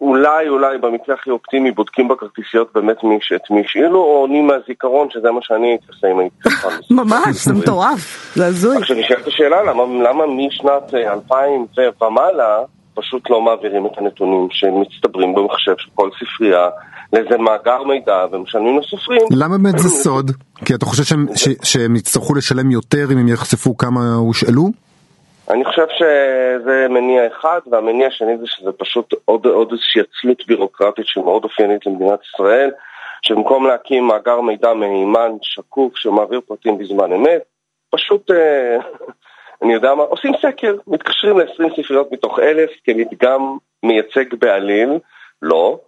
אולי, 0.01 0.49
אולי 0.49 0.77
במקרה 0.77 1.15
הכי 1.15 1.29
אופטימי 1.29 1.71
בודקים 1.71 2.07
בכרטיסיות 2.07 2.69
באמת 2.75 3.03
מי, 3.03 3.17
ש- 3.21 3.31
את 3.31 3.51
מי 3.51 3.61
השאילו, 3.65 3.99
או 3.99 4.17
עונים 4.17 4.47
מהזיכרון, 4.47 5.07
שזה 5.11 5.31
מה 5.31 5.39
שאני 5.41 5.67
הייתי 5.67 5.85
עושה 5.87 6.07
אם 6.11 6.19
הייתי 6.19 6.35
ספרן. 6.49 6.79
ממש, 7.03 7.45
זה 7.45 7.53
מטורף, 7.53 8.33
זה 8.35 8.45
הזוי. 8.45 8.77
עכשיו 8.77 8.95
נשאלת 8.97 9.27
השאלה, 9.27 9.63
למה, 9.63 9.83
למה 10.09 10.23
משנת 10.27 10.93
אה, 10.93 11.13
2000 11.13 11.65
ומעלה 12.01 12.59
פשוט 12.93 13.29
לא 13.29 13.41
מעבירים 13.41 13.85
את 13.85 13.91
הנתונים 13.97 14.47
שמצטברים 14.51 15.35
במחשב 15.35 15.73
של 15.77 15.89
כל 15.95 16.09
ספרייה 16.19 16.69
לאיזה 17.13 17.37
מאגר 17.37 17.83
מידע 17.83 18.25
ומשלמים 18.31 18.79
לסופרים? 18.79 19.21
למה 19.31 19.57
באמת 19.57 19.79
זה 19.79 19.89
סוד? 19.89 20.31
כי 20.65 20.75
אתה 20.75 20.85
חושב 20.85 21.03
שהם, 21.03 21.25
ש, 21.35 21.47
שהם 21.63 21.95
יצטרכו 21.95 22.35
לשלם 22.35 22.71
יותר 22.71 23.11
אם 23.13 23.17
הם 23.17 23.27
יחשפו 23.27 23.77
כמה 23.77 24.13
הושאלו? 24.15 24.69
אני 25.49 25.65
חושב 25.65 25.85
שזה 25.89 26.87
מניע 26.89 27.27
אחד, 27.27 27.59
והמניע 27.71 28.07
השני 28.07 28.37
זה 28.37 28.47
שזה 28.47 28.71
פשוט 28.71 29.13
עוד, 29.25 29.45
עוד 29.45 29.71
איזושהי 29.71 30.01
עצלות 30.01 30.47
בירוקרטית 30.47 31.07
שמאוד 31.07 31.43
אופיינית 31.43 31.85
למדינת 31.85 32.19
ישראל, 32.23 32.71
שבמקום 33.21 33.67
להקים 33.67 34.07
מאגר 34.07 34.41
מידע 34.41 34.73
מהימן, 34.73 35.31
שקוף, 35.41 35.97
שמעביר 35.97 36.41
פרטים 36.47 36.77
בזמן 36.77 37.13
אמת, 37.13 37.41
פשוט, 37.89 38.31
אה, 38.31 38.77
אני 39.61 39.73
יודע 39.73 39.95
מה, 39.95 40.03
עושים 40.03 40.33
סקר, 40.41 40.75
מתקשרים 40.87 41.39
ל-20 41.39 41.81
ספריות 41.81 42.11
מתוך 42.11 42.39
אלף 42.39 42.69
כמדגם 42.83 43.57
מייצג 43.83 44.33
בעליל, 44.39 44.99
לא. 45.41 45.79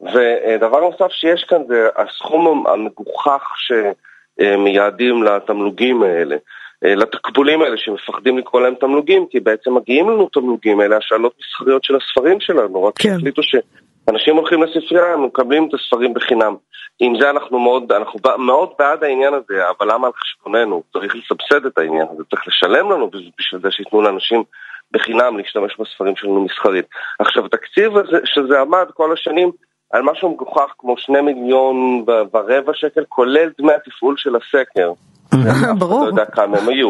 ודבר 0.00 0.80
נוסף 0.80 1.12
שיש 1.12 1.44
כאן 1.44 1.62
זה 1.68 1.88
הסכום 1.96 2.66
המגוחך 2.66 3.42
שמייעדים 3.56 5.22
לתמלוגים 5.22 6.02
האלה. 6.02 6.36
אה, 6.84 6.94
לתקבולים 6.94 7.62
האלה 7.62 7.76
שמפחדים 7.76 8.38
לקרוא 8.38 8.60
להם 8.60 8.74
תמלוגים, 8.74 9.26
כי 9.30 9.40
בעצם 9.40 9.74
מגיעים 9.74 10.10
לנו 10.10 10.28
תמלוגים 10.28 10.80
האלה, 10.80 10.96
השאלות 10.96 11.32
מסחריות 11.40 11.84
של 11.84 11.96
הספרים 11.96 12.40
שלנו, 12.40 12.84
רק 12.84 12.98
כן. 12.98 13.08
שהחליטו 13.08 13.42
שאנשים 13.42 14.36
הולכים 14.36 14.62
לספרייה, 14.62 15.12
הם 15.12 15.24
מקבלים 15.24 15.68
את 15.68 15.74
הספרים 15.74 16.14
בחינם. 16.14 16.54
עם 17.00 17.20
זה 17.20 17.30
אנחנו 17.30 17.58
מאוד, 17.58 17.92
אנחנו 17.92 18.20
מאוד 18.38 18.68
בעד 18.78 19.04
העניין 19.04 19.34
הזה, 19.34 19.68
אבל 19.78 19.92
למה 19.92 20.06
על 20.06 20.12
חשבוננו? 20.12 20.82
צריך 20.92 21.14
לסבסד 21.16 21.66
את 21.66 21.78
העניין 21.78 22.06
הזה, 22.12 22.22
צריך 22.30 22.48
לשלם 22.48 22.92
לנו 22.92 23.10
בש- 23.10 23.30
בשביל 23.38 23.60
זה 23.60 23.70
שייתנו 23.70 24.02
לאנשים 24.02 24.42
בחינם 24.92 25.38
להשתמש 25.38 25.76
בספרים 25.80 26.16
שלנו 26.16 26.44
מסחרית. 26.44 26.86
עכשיו, 27.18 27.46
התקציב 27.46 27.96
הזה, 27.96 28.18
שזה 28.24 28.60
עמד 28.60 28.86
כל 28.94 29.12
השנים 29.12 29.50
על 29.92 30.02
משהו 30.02 30.30
מגוחך 30.30 30.74
כמו 30.78 30.96
שני 30.98 31.20
מיליון 31.20 32.04
ורבע 32.06 32.72
שקל, 32.74 33.04
כולל 33.08 33.50
דמי 33.58 33.72
התפעול 33.72 34.14
של 34.16 34.36
הסקר. 34.36 34.92
ברור. 35.78 36.02
לא 36.04 36.08
יודע 36.08 36.24
כמה 36.32 36.58
הם 36.58 36.68
היו. 36.68 36.88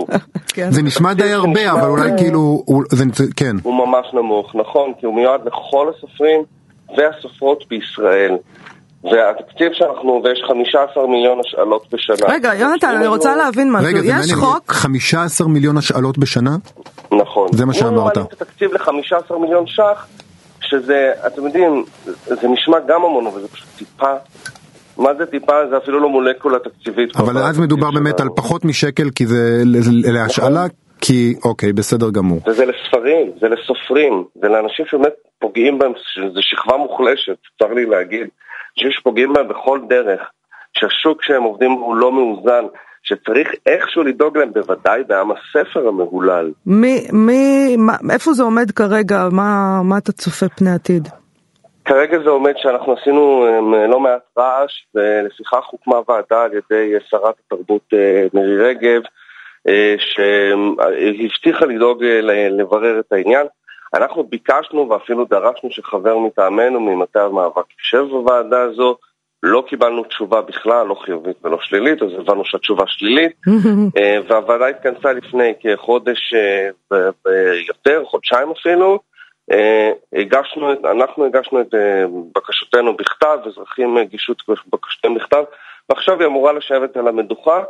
כן. 0.48 0.70
זה 0.72 0.82
נשמע 0.82 1.12
די 1.14 1.32
הרבה, 1.32 1.72
אבל 1.72 1.88
אולי 1.88 2.10
כאילו, 2.18 2.62
הוא- 2.66 2.84
זה, 2.90 3.04
כן. 3.36 3.56
הוא 3.62 3.86
ממש 3.86 4.06
נמוך, 4.12 4.54
נכון, 4.54 4.92
כי 5.00 5.06
הוא 5.06 5.14
מיועד 5.14 5.40
לכל 5.46 5.86
הסופרים 5.96 6.42
והסופרות 6.96 7.64
בישראל. 7.68 8.36
והתקציב 9.04 9.68
שאנחנו, 9.72 10.22
ויש 10.24 10.42
15 10.48 11.06
מיליון 11.06 11.40
השאלות 11.46 11.86
בשנה. 11.92 12.28
רגע, 12.34 12.54
יונתן, 12.54 12.94
אני 12.96 13.06
רוצה 13.06 13.36
להבין 13.36 13.72
משהו. 13.72 13.88
רגע, 13.88 14.00
זה 14.00 14.06
יש 14.06 14.12
מעניין, 14.12 14.36
חוק, 14.36 14.72
15 14.72 15.48
מיליון 15.48 15.76
השאלות 15.76 16.18
בשנה? 16.18 16.56
נכון. 17.20 17.48
זה 17.52 17.64
מה 17.66 17.72
אם 17.72 17.78
שאמרת. 17.78 18.16
מעלים 18.16 18.26
את 18.32 18.42
התקציב 18.42 18.70
ל-15 18.72 19.34
מיליון 19.40 19.66
ש"ח, 19.66 20.06
שזה, 20.60 21.12
אתם 21.26 21.46
יודעים, 21.46 21.84
זה 22.26 22.48
נשמע 22.48 22.76
גם 22.88 23.04
המון, 23.04 23.26
אבל 23.26 23.40
זה 23.40 23.48
פשוט 23.48 23.68
טיפה. 23.78 24.12
מה 25.00 25.14
זה 25.18 25.26
טיפה? 25.26 25.52
זה 25.70 25.76
אפילו 25.76 26.00
לא 26.00 26.08
מולקולה 26.08 26.58
תקציבית. 26.58 27.16
אבל 27.16 27.38
אז 27.38 27.58
מדובר 27.58 27.90
באמת 27.90 28.20
על 28.20 28.28
פחות 28.36 28.64
משקל 28.64 29.10
כי 29.14 29.26
זה 29.26 29.62
ל- 29.64 30.12
להשאלה, 30.12 30.64
כי 31.00 31.34
אוקיי, 31.44 31.72
בסדר 31.72 32.10
גמור. 32.10 32.40
וזה 32.46 32.64
לספרים, 32.66 33.30
זה 33.40 33.48
לסופרים, 33.48 34.24
זה 34.42 34.48
לאנשים 34.48 34.86
שבאמת 34.86 35.12
פוגעים 35.38 35.78
בהם, 35.78 35.92
זה 36.34 36.40
שכבה 36.42 36.76
מוחלשת, 36.76 37.36
צר 37.58 37.74
לי 37.74 37.86
להגיד, 37.86 38.26
אנשים 38.76 38.90
שפוגעים 38.92 39.32
בהם 39.32 39.48
בכל 39.48 39.80
דרך, 39.88 40.20
שהשוק 40.72 41.22
שהם 41.22 41.42
עובדים 41.42 41.70
הוא 41.70 41.96
לא 41.96 42.12
מאוזן, 42.12 42.64
שצריך 43.02 43.48
איכשהו 43.66 44.02
לדאוג 44.02 44.38
להם, 44.38 44.52
בוודאי 44.52 45.02
בעם 45.08 45.28
הספר 45.30 45.88
המהולל. 45.88 46.50
מי, 46.66 47.06
מי, 47.12 47.76
מה- 47.78 47.96
איפה 48.10 48.32
זה 48.32 48.42
עומד 48.42 48.70
כרגע? 48.70 49.28
מה 49.32 49.80
מה 49.84 49.98
אתה 49.98 50.12
צופה 50.12 50.46
פני 50.48 50.70
עתיד? 50.70 51.08
כרגע 51.84 52.18
זה 52.24 52.30
עומד 52.30 52.54
שאנחנו 52.56 52.92
עשינו 52.92 53.46
אמ, 53.48 53.74
לא 53.74 54.00
מעט 54.00 54.22
רעש, 54.38 54.72
ולפיכך 54.94 55.66
הוקמה 55.70 55.96
ועדה 56.08 56.42
על 56.42 56.50
ידי 56.52 56.94
שרת 57.08 57.34
התרבות 57.46 57.82
אה, 57.94 58.26
מירי 58.34 58.58
רגב, 58.58 59.02
אה, 59.68 59.94
שהבטיחה 59.98 61.66
לדאוג 61.66 62.04
אה, 62.04 62.20
לברר 62.50 63.00
את 63.00 63.12
העניין. 63.12 63.46
אנחנו 63.94 64.24
ביקשנו 64.24 64.88
ואפילו 64.88 65.24
דרשנו 65.24 65.70
שחבר 65.70 66.18
מטעמנו 66.18 66.80
ממטה 66.80 67.24
המאבק 67.24 67.64
יישב 67.78 68.06
בוועדה 68.10 68.62
הזו, 68.62 68.96
לא 69.42 69.64
קיבלנו 69.68 70.04
תשובה 70.04 70.40
בכלל, 70.40 70.86
לא 70.86 70.94
חיובית 70.94 71.36
ולא 71.44 71.58
שלילית, 71.60 72.02
אז 72.02 72.08
הבנו 72.18 72.44
שהתשובה 72.44 72.84
שלילית, 72.86 73.32
אה, 73.98 74.18
והוועדה 74.28 74.66
התכנסה 74.66 75.12
לפני 75.12 75.52
כחודש 75.60 76.34
אה, 76.34 76.68
ויותר, 77.26 78.04
חודשיים 78.04 78.50
אפילו, 78.50 78.92
אה, 78.92 78.98
הגשנו, 80.12 80.72
את- 80.72 80.84
אנחנו 80.84 81.24
הגשנו 81.24 81.60
את 81.60 81.74
אה, 81.74 82.04
בקשותינו 82.36 82.96
בכתב, 82.96 83.38
אזרחים 83.46 83.96
הגישו 83.96 84.32
את 84.32 84.36
בקשותיהם 84.72 85.14
בכתב, 85.14 85.42
ועכשיו 85.88 86.18
היא 86.20 86.26
אמורה 86.26 86.52
לשבת 86.52 86.96
על 86.96 87.08
המדוכה. 87.08 87.62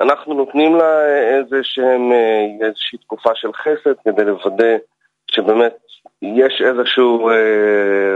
אנחנו 0.00 0.34
נותנים 0.34 0.76
לה 0.76 0.84
אה, 1.04 1.38
איזה 1.38 1.60
שהם, 1.62 2.12
אה, 2.12 2.66
איזושהי 2.66 2.98
תקופה 2.98 3.30
של 3.34 3.52
חסד 3.52 3.94
כדי 4.04 4.24
לוודא 4.24 4.76
שבאמת 5.30 5.74
יש 6.22 6.62
איזשהו, 6.66 7.30
אה, 7.30 7.34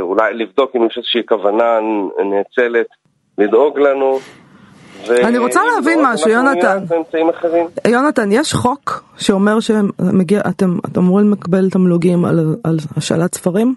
אולי 0.01 0.35
לבדוק 0.35 0.77
אם 0.77 0.87
יש 0.87 0.97
איזושהי 0.99 1.27
כוונה 1.27 1.79
נאצלת 2.25 2.87
לדאוג 3.39 3.79
לנו. 3.79 4.19
אני 5.11 5.39
רוצה 5.39 5.61
אם 5.61 5.67
להבין 5.75 5.99
לא, 5.99 6.05
משהו, 6.13 6.31
יונתן. 6.31 6.79
יונתן, 7.87 8.33
יש 8.33 8.53
חוק 8.53 9.05
שאומר 9.19 9.61
שאתם 9.61 9.89
אתם, 10.49 10.79
אתם 10.87 11.01
אמורים 11.01 11.33
לקבל 11.33 11.71
תמלוגים 11.71 12.25
על, 12.25 12.57
על 12.65 12.77
השאלת 12.97 13.35
ספרים? 13.35 13.75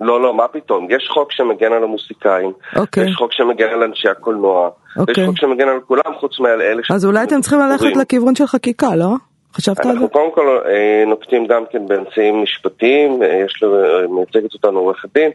לא, 0.00 0.22
לא, 0.22 0.34
מה 0.34 0.48
פתאום? 0.48 0.86
יש 0.90 1.08
חוק 1.14 1.32
שמגן 1.32 1.72
על 1.72 1.84
המוסיקאים, 1.84 2.52
אוקיי. 2.76 3.04
יש 3.04 3.14
חוק 3.14 3.32
שמגן 3.32 3.68
על 3.68 3.82
אנשי 3.82 4.08
הקולנוע, 4.08 4.70
אוקיי. 4.96 5.22
יש 5.22 5.28
חוק 5.28 5.38
שמגן 5.38 5.68
על 5.68 5.80
כולם 5.80 6.14
חוץ 6.20 6.40
מעל 6.40 6.62
אלה 6.62 6.82
ש... 6.84 6.90
אז 6.90 7.04
אולי 7.06 7.22
אתם 7.22 7.40
צריכים 7.40 7.60
ללכת. 7.60 7.96
לכיוון 7.96 8.34
של 8.34 8.46
חקיקה, 8.46 8.96
לא? 8.96 9.14
חשבת 9.54 9.78
על 9.78 9.84
זה? 9.84 9.90
אנחנו 9.90 10.08
קודם 10.08 10.30
כל 10.34 10.58
אה, 10.66 11.04
נוקטים 11.06 11.46
גם 11.46 11.64
כן 11.70 11.86
באמצעים 11.86 12.42
משפטיים, 12.42 13.22
אה, 13.22 13.42
יש 13.46 13.62
לו, 13.62 13.84
אה, 13.84 14.06
מייצגת 14.08 14.54
אותנו 14.54 14.78
עורכת 14.78 15.08
דין, 15.14 15.30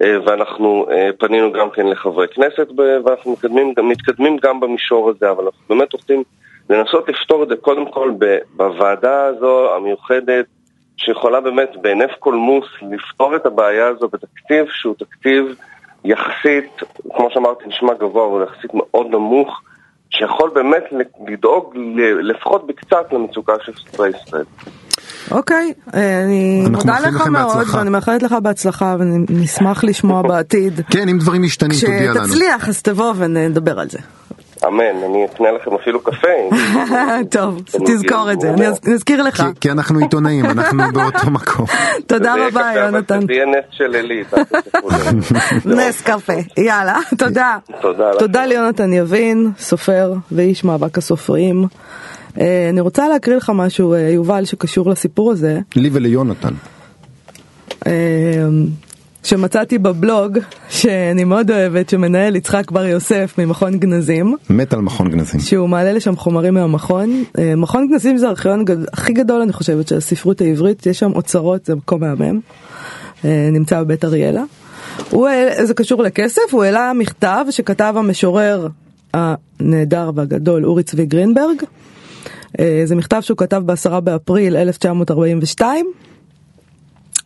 ואנחנו 0.00 0.86
אה, 0.90 1.10
פנינו 1.18 1.52
גם 1.52 1.70
כן 1.70 1.86
לחברי 1.86 2.28
כנסת, 2.28 2.68
ואנחנו 3.04 3.32
מתקדמים, 3.32 3.74
מתקדמים 3.82 4.36
גם 4.42 4.60
במישור 4.60 5.10
הזה, 5.10 5.30
אבל 5.30 5.44
אנחנו 5.44 5.60
באמת 5.68 5.92
רוצים 5.92 6.22
לנסות 6.70 7.08
לפתור 7.08 7.42
את 7.42 7.48
זה 7.48 7.56
קודם 7.56 7.90
כל 7.90 8.12
בוועדה 8.56 9.24
הזו 9.24 9.74
המיוחדת, 9.74 10.46
שיכולה 10.96 11.40
באמת 11.40 11.70
בהינף 11.82 12.10
קולמוס 12.18 12.64
לפתור 12.90 13.36
את 13.36 13.46
הבעיה 13.46 13.86
הזו 13.86 14.08
בתקציב 14.08 14.66
שהוא 14.70 14.94
תקציב 14.98 15.54
יחסית, 16.04 16.82
כמו 17.16 17.28
שאמרתי, 17.30 17.64
נשמע 17.66 17.94
גבוה, 17.94 18.26
אבל 18.26 18.42
יחסית 18.42 18.70
מאוד 18.74 19.06
נמוך. 19.10 19.60
שיכול 20.10 20.50
באמת 20.54 20.84
לדאוג 21.26 21.76
לפחות 22.22 22.66
בקצת 22.66 23.12
למצוקה 23.12 23.52
של 23.64 23.72
ישראל. 23.72 24.44
אוקיי, 25.30 25.72
אה, 25.94 26.22
אני 26.24 26.64
מודה 26.70 27.00
לך 27.00 27.26
מאוד. 27.26 27.66
ואני 27.72 27.90
מאחלת 27.90 28.22
לך 28.22 28.32
בהצלחה, 28.42 28.96
ונשמח 28.98 29.84
לשמוע 29.84 30.22
בעתיד. 30.22 30.80
כן, 30.92 31.08
אם 31.08 31.18
דברים 31.18 31.42
משתנים, 31.42 31.78
תודיע 31.80 32.10
לנו. 32.10 32.20
כשתצליח, 32.24 32.68
אז 32.68 32.82
תבוא 32.82 33.12
ונדבר 33.16 33.80
על 33.80 33.90
זה. 33.90 33.98
אמן, 34.66 34.82
אני 35.10 35.24
אקנה 35.24 35.48
לכם 35.52 35.70
אפילו 35.82 36.00
קפה. 36.00 36.28
טוב, 37.38 37.60
תזכור 37.86 38.32
את 38.32 38.40
זה, 38.40 38.50
אני 38.50 38.66
אז- 38.68 38.80
אזכיר 38.94 39.22
לך. 39.22 39.42
כי- 39.60 39.70
אנחנו 39.70 39.98
עיתונאים, 39.98 40.44
אנחנו 40.46 40.82
באותו 40.94 41.30
מקום. 41.30 41.66
תודה 42.06 42.34
רבה, 42.46 42.72
יונתן. 42.76 43.20
זה 43.26 43.32
יהיה 43.32 43.46
נס 43.46 43.64
של 43.70 43.94
עילית. 43.94 44.26
נס 45.64 46.00
קפה, 46.02 46.32
יאללה, 46.56 46.98
תודה. 47.18 47.56
תודה 48.18 48.46
ליונתן 48.46 48.92
יבין, 48.92 49.50
סופר 49.58 50.12
ואיש 50.32 50.64
מאבק 50.64 50.98
הסופרים. 50.98 51.66
אה, 52.40 52.68
אני 52.70 52.80
רוצה 52.80 53.08
להקריא 53.08 53.36
לך 53.36 53.52
משהו, 53.54 53.94
אה, 53.94 53.98
יובל, 53.98 54.44
שקשור 54.44 54.90
לסיפור 54.90 55.32
הזה, 55.32 55.60
לי 55.76 55.90
וליונתן. 55.92 56.54
אה, 57.86 57.92
שמצאתי 59.22 59.78
בבלוג, 59.78 60.38
שאני 60.68 61.24
מאוד 61.24 61.50
אוהבת, 61.50 61.88
שמנהל 61.88 62.36
יצחק 62.36 62.70
בר 62.70 62.84
יוסף 62.86 63.34
ממכון 63.38 63.78
גנזים. 63.78 64.36
מת 64.50 64.72
על 64.72 64.80
מכון 64.80 65.10
גנזים. 65.10 65.40
שהוא 65.40 65.68
מעלה 65.68 65.92
לשם 65.92 66.16
חומרים 66.16 66.54
מהמכון. 66.54 67.24
מכון 67.56 67.88
גנזים 67.90 68.18
זה 68.18 68.26
הארכיון 68.26 68.60
הגד- 68.60 68.86
הכי 68.92 69.12
גדול 69.12 69.40
אני 69.40 69.52
חושבת 69.52 69.88
של 69.88 69.96
הספרות 69.96 70.40
העברית, 70.40 70.86
יש 70.86 70.98
שם 70.98 71.12
אוצרות, 71.14 71.66
זה 71.66 71.74
מקום 71.74 72.00
מהמם. 72.00 72.40
נמצא 73.52 73.82
בבית 73.82 74.04
אריאלה. 74.04 74.42
הוא, 75.10 75.28
זה 75.62 75.74
קשור 75.74 76.02
לכסף, 76.02 76.42
הוא 76.52 76.64
העלה 76.64 76.92
מכתב 76.92 77.44
שכתב 77.50 77.94
המשורר 77.96 78.66
הנהדר 79.14 80.10
והגדול 80.14 80.64
אורי 80.66 80.82
צבי 80.82 81.06
גרינברג. 81.06 81.62
אה, 82.60 82.82
זה 82.84 82.94
מכתב 82.96 83.20
שהוא 83.20 83.36
כתב 83.38 83.62
בעשרה 83.66 84.00
באפריל 84.00 84.56
1942. 84.56 85.86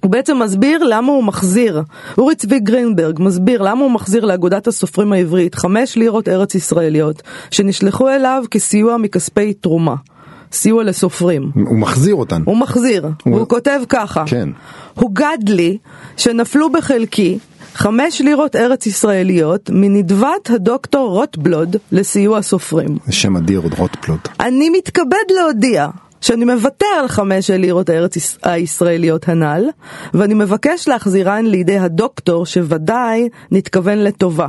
הוא 0.01 0.11
בעצם 0.11 0.43
מסביר 0.43 0.85
למה 0.85 1.13
הוא 1.13 1.25
מחזיר, 1.25 1.83
אורי 2.19 2.35
צבי 2.35 2.61
גרינברג 2.61 3.19
מסביר 3.23 3.63
למה 3.63 3.81
הוא 3.81 3.91
מחזיר 3.91 4.25
לאגודת 4.25 4.67
הסופרים 4.67 5.13
העברית 5.13 5.55
חמש 5.55 5.97
לירות 5.97 6.29
ארץ 6.29 6.55
ישראליות 6.55 7.23
שנשלחו 7.51 8.09
אליו 8.09 8.45
כסיוע 8.51 8.97
מכספי 8.97 9.53
תרומה, 9.55 9.95
סיוע 10.53 10.85
לסופרים. 10.85 11.51
הוא 11.55 11.79
מחזיר 11.79 12.15
אותן. 12.15 12.43
הוא 12.47 12.57
מחזיר, 12.57 13.09
הוא- 13.25 13.35
והוא 13.35 13.49
כותב 13.49 13.81
ככה, 13.89 14.25
כן. 14.27 14.49
הוגד 14.95 15.39
לי 15.49 15.79
שנפלו 16.17 16.73
בחלקי 16.73 17.39
חמש 17.75 18.21
לירות 18.21 18.57
ארץ 18.57 18.87
ישראליות 18.87 19.71
מנדבת 19.73 20.51
הדוקטור 20.51 21.09
רוטבלוד 21.11 21.77
לסיוע 21.93 22.43
סופרים. 22.43 22.99
זה 23.07 23.13
שם 23.13 23.37
אדיר, 23.37 23.61
עוד 23.61 23.75
רוטפלוט. 23.79 24.29
אני 24.41 24.71
מתכבד 24.71 25.25
להודיע 25.41 25.89
שאני 26.21 26.45
מוותר 26.45 26.87
על 27.01 27.09
חמש 27.09 27.51
הלירות 27.51 27.89
הארץ 27.89 28.17
יש- 28.17 28.39
הישראליות 28.43 29.29
הנ"ל, 29.29 29.65
ואני 30.15 30.35
מבקש 30.35 30.89
להחזירן 30.89 31.45
לידי 31.47 31.79
הדוקטור 31.79 32.47
שוודאי 32.47 33.29
נתכוון 33.51 33.99
לטובה. 33.99 34.47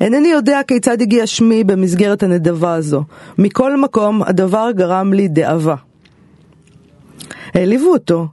אינני 0.00 0.28
יודע 0.28 0.60
כיצד 0.66 1.00
הגיע 1.02 1.26
שמי 1.26 1.64
במסגרת 1.64 2.22
הנדבה 2.22 2.74
הזו. 2.74 3.02
מכל 3.38 3.76
מקום, 3.76 4.22
הדבר 4.22 4.68
גרם 4.76 5.12
לי 5.12 5.28
דאבה. 5.28 5.74
העליבו 7.54 7.86
אותו, 7.92 8.26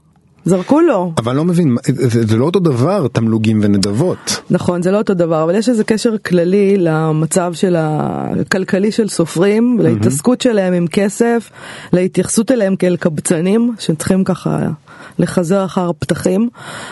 זרקו 0.45 0.81
לו. 0.81 1.13
אבל 1.17 1.29
אני 1.31 1.37
לא 1.37 1.45
מבין, 1.45 1.75
זה, 1.85 2.27
זה 2.27 2.37
לא 2.37 2.45
אותו 2.45 2.59
דבר, 2.59 3.07
תמלוגים 3.07 3.59
ונדבות. 3.63 4.41
נכון, 4.49 4.81
זה 4.81 4.91
לא 4.91 4.97
אותו 4.97 5.13
דבר, 5.13 5.43
אבל 5.43 5.55
יש 5.55 5.69
איזה 5.69 5.83
קשר 5.83 6.17
כללי 6.17 6.77
למצב 6.77 7.53
של 7.53 7.75
הכלכלי 7.79 8.91
של 8.91 9.07
סופרים, 9.09 9.79
להתעסקות 9.81 10.41
שלהם 10.41 10.73
עם 10.73 10.87
כסף, 10.87 11.49
להתייחסות 11.93 12.51
אליהם 12.51 12.75
כאל 12.75 12.95
קבצנים, 12.95 13.75
שצריכים 13.79 14.23
ככה 14.23 14.59
לחזר 15.19 15.65
אחר 15.65 15.91
פתחים. 15.99 16.49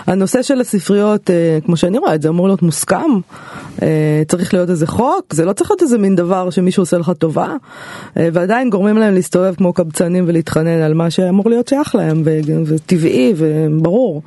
הנושא 0.07 0.41
של 0.41 0.61
הספריות, 0.61 1.29
אה, 1.29 1.59
כמו 1.65 1.77
שאני 1.77 1.97
רואה 1.97 2.15
את 2.15 2.21
זה, 2.21 2.29
אמור 2.29 2.47
להיות 2.47 2.61
מוסכם. 2.61 3.11
אה, 3.81 4.21
צריך 4.27 4.53
להיות 4.53 4.69
איזה 4.69 4.87
חוק, 4.87 5.33
זה 5.33 5.45
לא 5.45 5.53
צריך 5.53 5.71
להיות 5.71 5.81
איזה 5.81 5.97
מין 5.97 6.15
דבר 6.15 6.49
שמישהו 6.49 6.81
עושה 6.81 6.97
לך 6.97 7.11
טובה, 7.17 7.55
אה, 8.17 8.29
ועדיין 8.33 8.69
גורמים 8.69 8.97
להם 8.97 9.13
להסתובב 9.13 9.55
כמו 9.55 9.73
קבצנים 9.73 10.23
ולהתחנן 10.27 10.81
על 10.81 10.93
מה 10.93 11.09
שאמור 11.09 11.49
להיות 11.49 11.67
שייך 11.67 11.95
להם, 11.95 12.23
וטבעי 12.65 13.33
וברור. 13.35 14.21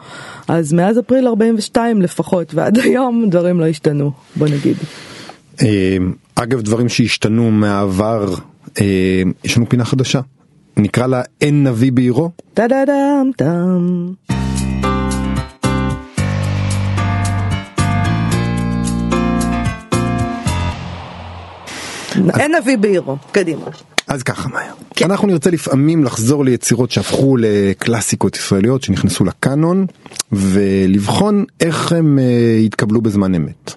אז 0.48 0.72
מאז 0.72 0.98
אפריל 0.98 1.26
42 1.26 2.02
לפחות 2.02 2.54
ועד 2.54 2.78
היום 2.78 3.26
דברים 3.30 3.60
לא 3.60 3.66
השתנו, 3.66 4.10
בוא 4.36 4.48
נגיד. 4.48 4.76
אגב, 6.34 6.60
דברים 6.60 6.88
שהשתנו 6.88 7.50
מהעבר, 7.50 8.34
יש 9.44 9.56
לנו 9.56 9.68
פינה 9.68 9.84
חדשה. 9.84 10.20
נקרא 10.76 11.06
לה 11.06 11.22
אין 11.40 11.66
נביא 11.66 11.92
בעירו. 11.92 12.30
טה 12.54 12.66
דה 12.68 12.84
דם 12.84 13.30
טם. 13.36 14.12
אין 22.40 22.54
נביא 22.54 22.78
בעירו, 22.78 23.16
קדימה. 23.32 23.66
אז 24.06 24.22
ככה 24.22 24.48
מאיה. 24.48 24.72
כן. 24.94 25.10
אנחנו 25.10 25.28
נרצה 25.28 25.50
לפעמים 25.50 26.04
לחזור 26.04 26.44
ליצירות 26.44 26.90
שהפכו 26.90 27.36
לקלאסיקות 27.36 28.36
ישראליות 28.36 28.82
שנכנסו 28.82 29.24
לקאנון 29.24 29.86
ולבחון 30.32 31.44
איך 31.60 31.92
הם 31.92 32.18
אה, 32.18 32.58
התקבלו 32.64 33.00
בזמן 33.00 33.34
אמת. 33.34 33.74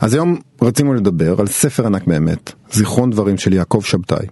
אז 0.00 0.14
היום 0.14 0.38
רצינו 0.62 0.94
לדבר 0.94 1.40
על 1.40 1.46
ספר 1.46 1.86
ענק 1.86 2.06
באמת, 2.06 2.52
זיכרון 2.72 3.10
דברים 3.10 3.38
של 3.38 3.52
יעקב 3.52 3.80
שבתאי. 3.84 4.26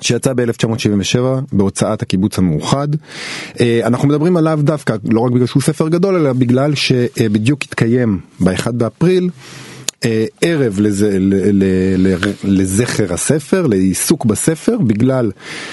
שיצא 0.00 0.32
ב-1977 0.32 1.18
בהוצאת 1.52 2.02
הקיבוץ 2.02 2.38
המאוחד. 2.38 2.88
אה, 3.60 3.80
אנחנו 3.84 4.08
מדברים 4.08 4.36
עליו 4.36 4.60
דווקא 4.62 4.96
לא 5.10 5.20
רק 5.20 5.32
בגלל 5.32 5.46
שהוא 5.46 5.62
ספר 5.62 5.88
גדול 5.88 6.16
אלא 6.16 6.32
בגלל 6.32 6.74
שבדיוק 6.74 7.62
התקיים 7.62 8.20
ב-1 8.40 8.72
באפריל 8.72 9.30
אה, 10.04 10.24
ערב 10.40 10.80
לזה, 10.80 11.18
לזכר 12.44 13.14
הספר, 13.14 13.66
לעיסוק 13.66 14.24
בספר, 14.24 14.78
בגלל 14.78 15.30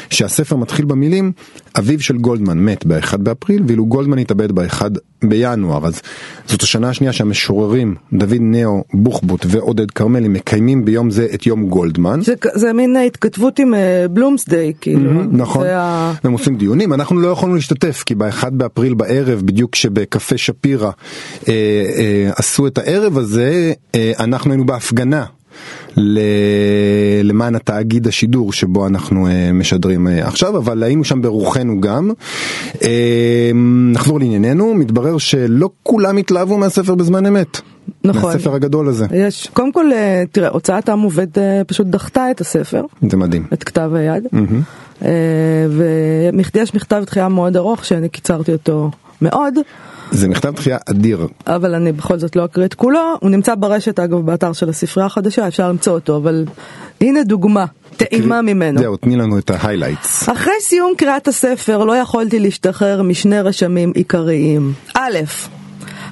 שהספר 0.09 0.55
מתחיל 0.55 0.85
במילים 0.85 1.31
אביו 1.79 1.99
של 1.99 2.17
גולדמן 2.17 2.59
מת 2.59 2.85
ב-1 2.85 3.17
באפריל, 3.17 3.63
ואילו 3.67 3.85
גולדמן 3.85 4.17
התאבד 4.17 4.51
ב-1 4.51 4.81
בינואר, 5.23 5.85
אז 5.85 6.01
זאת 6.47 6.61
השנה 6.61 6.89
השנייה 6.89 7.13
שהמשוררים 7.13 7.95
דוד 8.13 8.37
נאו 8.39 8.83
בוחבוט 8.93 9.45
ועודד 9.49 9.91
כרמלי 9.91 10.27
מקיימים 10.27 10.85
ביום 10.85 11.09
זה 11.09 11.27
את 11.33 11.45
יום 11.45 11.67
גולדמן. 11.67 12.21
זה, 12.21 12.33
זה 12.53 12.73
מין 12.73 12.95
התכתבות 12.95 13.59
עם 13.59 13.73
אה, 13.73 14.05
בלומסדיי, 14.11 14.73
כאילו. 14.81 15.23
נכון, 15.31 15.63
זה 15.63 15.77
ה... 15.77 16.13
הם 16.23 16.31
עושים 16.31 16.55
דיונים, 16.57 16.93
אנחנו 16.93 17.19
לא 17.19 17.27
יכולנו 17.27 17.55
להשתתף 17.55 18.03
כי 18.05 18.15
ב-1 18.15 18.49
באפריל 18.51 18.93
בערב, 18.93 19.41
בדיוק 19.45 19.71
כשבקפה 19.71 20.37
שפירא 20.37 20.91
אה, 21.47 21.53
אה, 21.97 22.31
עשו 22.35 22.67
את 22.67 22.77
הערב 22.77 23.17
הזה, 23.17 23.73
אה, 23.95 24.11
אנחנו 24.19 24.51
היינו 24.51 24.65
בהפגנה. 24.65 25.25
למען 27.23 27.55
התאגיד 27.55 28.07
השידור 28.07 28.53
שבו 28.53 28.87
אנחנו 28.87 29.27
אה, 29.27 29.51
משדרים 29.53 30.07
אה, 30.07 30.27
עכשיו, 30.27 30.57
אבל 30.57 30.83
היינו 30.83 31.03
שם 31.03 31.21
ברוחנו 31.21 31.81
גם. 31.81 32.11
אה, 32.83 33.51
נחזור 33.93 34.19
לענייננו, 34.19 34.73
מתברר 34.73 35.17
שלא 35.17 35.69
כולם 35.83 36.17
התלהבו 36.17 36.57
מהספר 36.57 36.95
בזמן 36.95 37.25
אמת. 37.25 37.61
נכון. 38.03 38.33
מהספר 38.33 38.55
הגדול 38.55 38.87
הזה. 38.87 39.05
יש, 39.13 39.49
קודם 39.53 39.71
כל, 39.71 39.91
אה, 39.93 40.23
תראה, 40.31 40.49
הוצאת 40.49 40.89
עם 40.89 41.01
עובד 41.01 41.27
פשוט 41.67 41.87
דחתה 41.87 42.31
את 42.31 42.41
הספר, 42.41 42.81
זה 43.09 43.17
מדהים. 43.17 43.45
את 43.53 43.63
כתב 43.63 43.91
היד, 43.93 44.27
אה, 45.01 45.09
ויש 46.53 46.75
מכתב 46.75 47.03
דחייה 47.05 47.29
מאוד 47.29 47.57
ארוך 47.57 47.85
שאני 47.85 48.09
קיצרתי 48.09 48.53
אותו 48.53 48.91
מאוד. 49.21 49.53
זה 50.11 50.27
מכתב 50.27 50.53
דחייה 50.55 50.77
אדיר. 50.89 51.27
אבל 51.47 51.75
אני 51.75 51.91
בכל 51.91 52.19
זאת 52.19 52.35
לא 52.35 52.45
אקריא 52.45 52.65
את 52.65 52.73
כולו, 52.73 53.17
הוא 53.19 53.29
נמצא 53.29 53.55
ברשת 53.55 53.99
אגב 53.99 54.25
באתר 54.25 54.53
של 54.53 54.69
הספרייה 54.69 55.05
החדשה, 55.07 55.47
אפשר 55.47 55.69
למצוא 55.69 55.93
אותו, 55.93 56.17
אבל 56.17 56.45
הנה 57.01 57.23
דוגמה, 57.23 57.65
טעימה 57.97 58.41
ממנו. 58.41 58.79
זהו, 58.79 58.97
תני 58.97 59.15
לנו 59.15 59.37
את 59.37 59.49
ההיילייטס. 59.49 60.29
אחרי 60.29 60.53
סיום 60.61 60.93
קריאת 60.97 61.27
הספר 61.27 61.83
לא 61.83 61.97
יכולתי 61.97 62.39
להשתחרר 62.39 63.01
משני 63.01 63.41
רשמים 63.41 63.91
עיקריים. 63.95 64.73
א', 64.93 65.17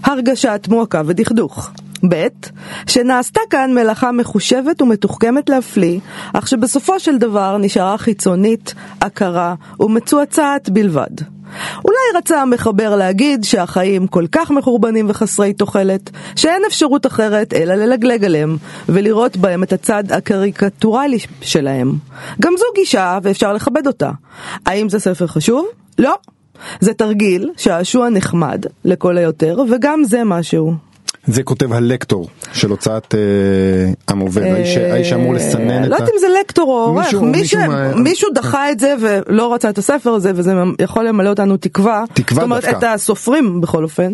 הרגשת 0.03 0.67
מועקה 0.69 1.01
ודכדוך. 1.05 1.71
ב', 2.09 2.27
שנעשתה 2.87 3.41
כאן 3.49 3.73
מלאכה 3.73 4.11
מחושבת 4.11 4.81
ומתוחכמת 4.81 5.49
להפליא, 5.49 5.99
אך 6.33 6.47
שבסופו 6.47 6.99
של 6.99 7.17
דבר 7.17 7.57
נשארה 7.57 7.97
חיצונית, 7.97 8.73
עקרה 8.99 9.55
ומצועצעת 9.79 10.69
בלבד. 10.69 11.35
אולי 11.85 12.17
רצה 12.17 12.41
המחבר 12.41 12.95
להגיד 12.95 13.43
שהחיים 13.43 14.07
כל 14.07 14.25
כך 14.31 14.51
מחורבנים 14.51 15.09
וחסרי 15.09 15.53
תוחלת, 15.53 16.09
שאין 16.35 16.61
אפשרות 16.67 17.05
אחרת 17.05 17.53
אלא 17.53 17.73
ללגלג 17.73 18.25
עליהם, 18.25 18.57
ולראות 18.89 19.37
בהם 19.37 19.63
את 19.63 19.73
הצד 19.73 20.11
הקריקטורלי 20.11 21.17
שלהם. 21.41 21.93
גם 22.41 22.53
זו 22.57 22.65
גישה 22.75 23.19
ואפשר 23.23 23.53
לכבד 23.53 23.87
אותה. 23.87 24.11
האם 24.65 24.89
זה 24.89 24.99
ספר 24.99 25.27
חשוב? 25.27 25.65
לא. 25.99 26.15
זה 26.79 26.93
תרגיל, 26.93 27.51
שעשוע 27.57 28.09
נחמד, 28.09 28.65
לכל 28.85 29.17
היותר, 29.17 29.57
וגם 29.71 30.03
זה 30.03 30.23
משהו. 30.23 30.73
זה 31.27 31.43
כותב 31.43 31.73
הלקטור 31.73 32.27
של 32.53 32.69
הוצאת 32.69 33.15
אה, 33.15 33.19
עם 34.13 34.19
עובד, 34.19 34.41
האיש 34.43 34.77
האיש 34.77 35.09
שאמור 35.09 35.33
לסנן 35.33 35.83
את 35.83 35.89
לא 35.89 35.95
ה... 35.95 35.97
יודעת 35.97 36.09
אם 36.13 36.19
זה 36.19 36.27
לקטור 36.41 36.67
או 36.69 36.73
עורך, 36.73 37.13
מישהו- 37.95 38.29
דחה 38.33 38.71
את 38.71 38.79
זה 38.79 38.93
ולא 39.01 39.53
רצה 39.53 39.69
את 39.69 39.77
הספר 39.77 40.09
הזה 40.09 40.31
וזה 40.35 40.53
יכול 40.79 41.07
למלא 41.07 41.29
אותנו 41.29 41.57
תקווה. 41.57 42.03
תקווה 42.13 42.35
זאת 42.35 42.43
אומרת 42.43 42.63
דווקא. 42.65 42.77
את 42.77 42.83
הסופרים 42.83 43.61
בכל 43.61 43.83
אופן. 43.83 44.11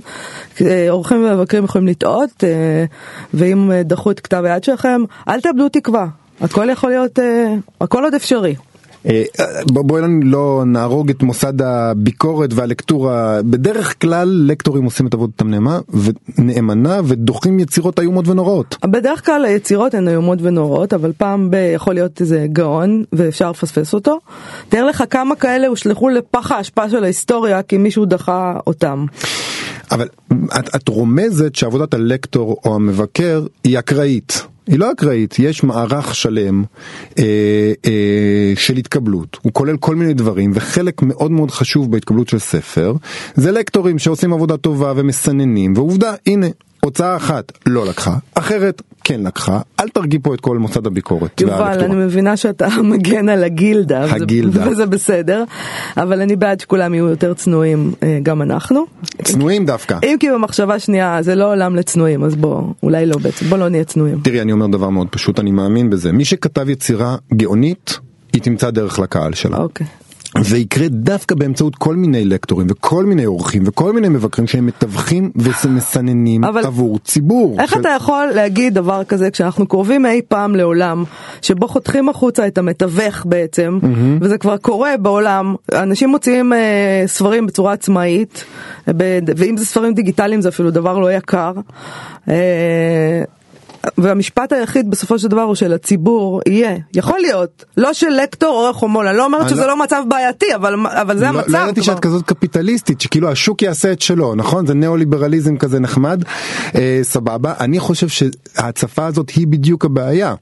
אה, 0.61 0.87
עורכים 0.89 1.25
ומבקרים 1.25 1.63
יכולים 1.63 1.87
לטעות 1.87 2.43
אה, 2.43 2.85
ואם 3.33 3.71
אה, 3.71 3.83
דחו 3.83 4.11
את 4.11 4.19
כתב 4.19 4.41
היד 4.45 4.63
שלכם 4.63 5.01
אל 5.27 5.41
תאבדו 5.41 5.69
תקווה. 5.69 6.07
הכל 6.41 6.69
יכול 6.69 6.89
להיות, 6.89 7.19
אה, 7.19 7.53
הכל 7.81 8.03
עוד 8.03 8.13
אפשרי. 8.13 8.55
אה, 9.05 9.23
בוא- 9.71 9.83
בואי 9.83 10.01
לא 10.23 10.63
נהרוג 10.65 11.09
את 11.09 11.23
מוסד 11.23 11.61
הביקורת 11.61 12.49
והלקטורה. 12.53 13.39
בדרך 13.45 13.95
כלל 14.01 14.43
לקטורים 14.47 14.83
עושים 14.83 15.07
את 15.07 15.13
עבודתם 15.13 15.49
נאמנה 15.49 15.79
ונאמנה 16.37 16.99
ודוחים 17.05 17.59
יצירות 17.59 17.99
איומות 17.99 18.27
ונוראות. 18.27 18.75
בדרך 18.85 19.25
כלל 19.25 19.45
היצירות 19.45 19.93
הן 19.93 20.07
איומות 20.07 20.39
ונוראות, 20.41 20.93
אבל 20.93 21.11
פעם 21.17 21.51
ב- 21.51 21.71
יכול 21.75 21.93
להיות 21.93 22.21
איזה 22.21 22.45
גאון 22.53 23.03
ואפשר 23.13 23.51
לפספס 23.51 23.93
אותו. 23.93 24.19
תאר 24.69 24.85
לך 24.85 25.03
כמה 25.09 25.35
כאלה 25.35 25.67
הושלכו 25.67 26.09
לפח 26.09 26.51
האשפה 26.51 26.89
של 26.89 27.03
ההיסטוריה 27.03 27.61
כי 27.63 27.77
מישהו 27.77 28.05
דחה 28.05 28.53
אותם. 28.67 29.05
אבל 29.91 30.07
את, 30.59 30.75
את 30.75 30.87
רומזת 30.87 31.55
שעבודת 31.55 31.93
הלקטור 31.93 32.57
או 32.65 32.75
המבקר 32.75 33.45
היא 33.63 33.79
אקראית. 33.79 34.43
היא 34.71 34.79
לא 34.79 34.91
אקראית, 34.91 35.35
יש 35.39 35.63
מערך 35.63 36.15
שלם 36.15 36.63
אה, 37.19 37.23
אה, 37.85 38.53
של 38.55 38.77
התקבלות, 38.77 39.37
הוא 39.41 39.53
כולל 39.53 39.77
כל 39.77 39.95
מיני 39.95 40.13
דברים 40.13 40.51
וחלק 40.53 41.01
מאוד 41.01 41.31
מאוד 41.31 41.51
חשוב 41.51 41.91
בהתקבלות 41.91 42.29
של 42.29 42.39
ספר 42.39 42.93
זה 43.35 43.51
לקטורים 43.51 43.99
שעושים 43.99 44.33
עבודה 44.33 44.57
טובה 44.57 44.93
ומסננים 44.95 45.73
ועובדה 45.75 46.13
הנה 46.27 46.47
הוצאה 46.85 47.15
אחת 47.15 47.51
לא 47.65 47.85
לקחה, 47.85 48.15
אחרת 48.33 48.81
כן 49.03 49.21
לקחה, 49.23 49.59
אל 49.79 49.89
תרגי 49.89 50.19
פה 50.19 50.33
את 50.33 50.41
כל 50.41 50.57
מוסד 50.57 50.87
הביקורת. 50.87 51.41
יובל. 51.41 51.83
אני 51.83 51.95
מבינה 51.95 52.37
שאתה 52.37 52.67
מגן 52.83 53.29
על 53.29 53.43
הגילדה, 53.43 54.03
הגילדה. 54.03 54.69
וזה 54.69 54.85
בסדר, 54.85 55.43
אבל 55.97 56.21
אני 56.21 56.35
בעד 56.35 56.59
שכולם 56.59 56.93
יהיו 56.93 57.07
יותר 57.07 57.33
צנועים, 57.33 57.93
אה, 58.03 58.19
גם 58.23 58.41
אנחנו. 58.41 58.85
צנועים 59.23 59.65
דווקא. 59.65 59.97
אם 60.03 60.15
כי 60.19 60.31
במחשבה 60.31 60.79
שנייה 60.79 61.17
זה 61.21 61.35
לא 61.35 61.51
עולם 61.51 61.75
לצנועים, 61.75 62.23
אז 62.23 62.35
בוא, 62.35 62.63
אולי 62.83 63.05
לא 63.05 63.17
בעצם, 63.17 63.45
בוא 63.45 63.57
לא 63.57 63.69
נהיה 63.69 63.83
צנועים. 63.83 64.19
תראי, 64.23 64.41
אני 64.41 64.51
אומר 64.51 64.67
דבר 64.67 64.89
מאוד 64.89 65.07
פשוט, 65.09 65.39
אני 65.39 65.51
מאמין 65.51 65.89
בזה. 65.89 66.11
מי 66.11 66.25
שכתב 66.25 66.69
יצירה 66.69 67.15
גאונית, 67.33 67.99
היא 68.33 68.41
תמצא 68.41 68.69
דרך 68.69 68.99
לקהל 68.99 69.33
שלה. 69.33 69.57
אוקיי. 69.57 69.87
זה 70.39 70.57
יקרה 70.57 70.87
דווקא 70.89 71.35
באמצעות 71.35 71.75
כל 71.75 71.95
מיני 71.95 72.25
לקטורים 72.25 72.67
וכל 72.69 73.05
מיני 73.05 73.25
אורחים 73.25 73.63
וכל 73.65 73.93
מיני 73.93 74.09
מבקרים 74.09 74.47
שהם 74.47 74.65
מתווכים 74.65 75.31
ומסננים 75.35 76.43
אבל- 76.43 76.65
עבור 76.65 76.99
ציבור. 76.99 77.57
איך 77.59 77.71
של- 77.71 77.79
אתה 77.79 77.89
יכול 77.89 78.25
להגיד 78.35 78.73
דבר 78.73 79.03
כזה 79.03 79.31
כשאנחנו 79.31 79.67
קרובים 79.67 80.05
אי 80.05 80.21
פעם 80.27 80.55
לעולם 80.55 81.03
שבו 81.41 81.67
חותכים 81.67 82.09
החוצה 82.09 82.47
את 82.47 82.57
המתווך 82.57 83.25
בעצם 83.25 83.79
וזה 84.21 84.37
כבר 84.37 84.57
קורה 84.57 84.97
בעולם 84.97 85.55
אנשים 85.73 86.09
מוציאים 86.09 86.53
אה, 86.53 86.59
ספרים 87.05 87.45
בצורה 87.47 87.73
עצמאית 87.73 88.43
ב- 88.97 89.19
ואם 89.37 89.57
זה 89.57 89.65
ספרים 89.65 89.93
דיגיטליים 89.93 90.41
זה 90.41 90.49
אפילו 90.49 90.71
דבר 90.71 90.99
לא 90.99 91.11
יקר. 91.13 91.51
אה, 92.29 93.23
והמשפט 93.97 94.51
היחיד 94.53 94.89
בסופו 94.91 95.19
של 95.19 95.27
דבר 95.27 95.41
הוא 95.41 95.55
של 95.55 95.73
הציבור 95.73 96.41
יהיה 96.47 96.77
יכול 96.95 97.19
להיות 97.19 97.65
לא 97.77 97.93
של 97.93 98.09
לקטור 98.23 98.67
או 98.69 98.73
חומול 98.73 99.07
אני 99.07 99.17
לא 99.17 99.25
אומרת 99.25 99.49
שזה 99.49 99.61
לא- 99.61 99.67
לא 99.67 99.83
מצב 99.83 100.03
בעייתי 100.07 100.45
אבל 100.55 101.17
זה 101.17 101.23
לא- 101.23 101.27
המצב. 101.29 101.49
לא 101.49 101.57
ידעתי. 101.57 101.83
שאת 101.83 101.99
כזאת 101.99 102.25
קפיטליסטית 102.25 103.01
שכאילו 103.01 103.29
השוק 103.31 103.61
יעשה 103.61 103.91
את 103.91 104.01
שלו 104.01 104.35
נכון 104.35 104.65
זה 104.65 104.73
ניאו-ליברליזם 104.73 105.57
כזה 105.57 105.79
נחמד 105.79 106.23
אה, 106.75 106.99
סבבה 107.03 107.53
אני 107.59 107.79
חושב 107.79 108.07
שההצפה 108.07 109.05
הזאת 109.05 109.29
היא 109.29 109.47
בדיוק 109.47 109.85
הבעיה. 109.85 110.33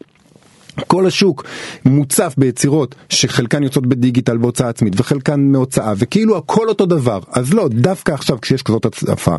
כל 0.88 1.08
השוק 1.08 1.46
מוצף 1.86 2.36
ביצירות 2.38 2.96
שחלקן 3.10 3.64
יוצאות 3.64 3.88
בדיגיטל 3.88 4.38
בהוצאה 4.38 4.70
עצמית 4.70 4.94
וחלקן 4.98 5.40
מהוצאה 5.40 5.94
וכאילו 5.98 6.38
הכל 6.38 6.70
אותו 6.70 6.86
דבר. 6.86 7.20
אז 7.32 7.54
לא 7.54 7.68
דווקא 7.68 8.12
עכשיו 8.12 8.42
כשיש 8.42 8.64
כזאת 8.64 8.86
הצפה 8.86 9.36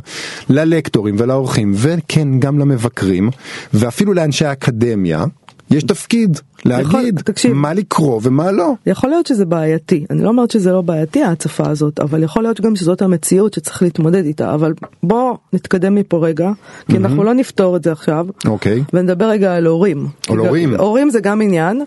ללקטורים 0.51 1.17
ולאורחים 1.19 1.73
וכן 1.75 2.41
גם 2.41 2.59
למבקרים 2.59 3.31
ואפילו 3.75 4.15
לאנשי 4.15 4.45
האקדמיה 4.45 5.25
יש 5.71 5.83
תפקיד 5.83 6.39
להגיד 6.65 7.21
תקשיב. 7.25 7.53
מה 7.53 7.75
לקרוא 7.75 8.21
ומה 8.23 8.53
לא. 8.53 8.73
יכול 8.87 9.11
להיות 9.11 9.27
שזה 9.27 9.45
בעייתי, 9.45 10.05
אני 10.11 10.23
לא 10.23 10.29
אומרת 10.29 10.51
שזה 10.51 10.73
לא 10.73 10.81
בעייתי 10.81 11.23
ההצפה 11.23 11.69
הזאת, 11.69 12.01
אבל 12.01 12.23
יכול 12.23 12.43
להיות 12.43 12.61
גם 12.61 12.77
שזאת 12.77 13.03
המציאות 13.03 13.55
שצריך 13.55 13.83
להתמודד 13.83 14.25
איתה, 14.25 14.55
אבל 14.55 14.75
בוא 15.03 15.37
נתקדם 15.53 15.95
מפה 15.95 16.19
רגע, 16.27 16.51
כי 16.89 16.97
אנחנו 16.97 17.25
לא 17.25 17.35
נפתור 17.35 17.77
את 17.77 17.85
זה 17.85 17.93
עכשיו, 17.93 18.27
אוקיי. 18.47 18.83
ונדבר 18.93 19.25
רגע 19.25 19.55
על 19.55 19.67
הורים. 19.67 20.09
על 20.29 20.39
הורים. 20.39 20.75
הורים 20.75 21.11
זה 21.11 21.21
גם 21.21 21.43
עניין, 21.43 21.83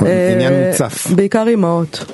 עניין 0.00 0.52
אה, 0.52 0.70
מוצף. 0.70 1.06
בעיקר 1.16 1.48
אימהות, 1.48 2.04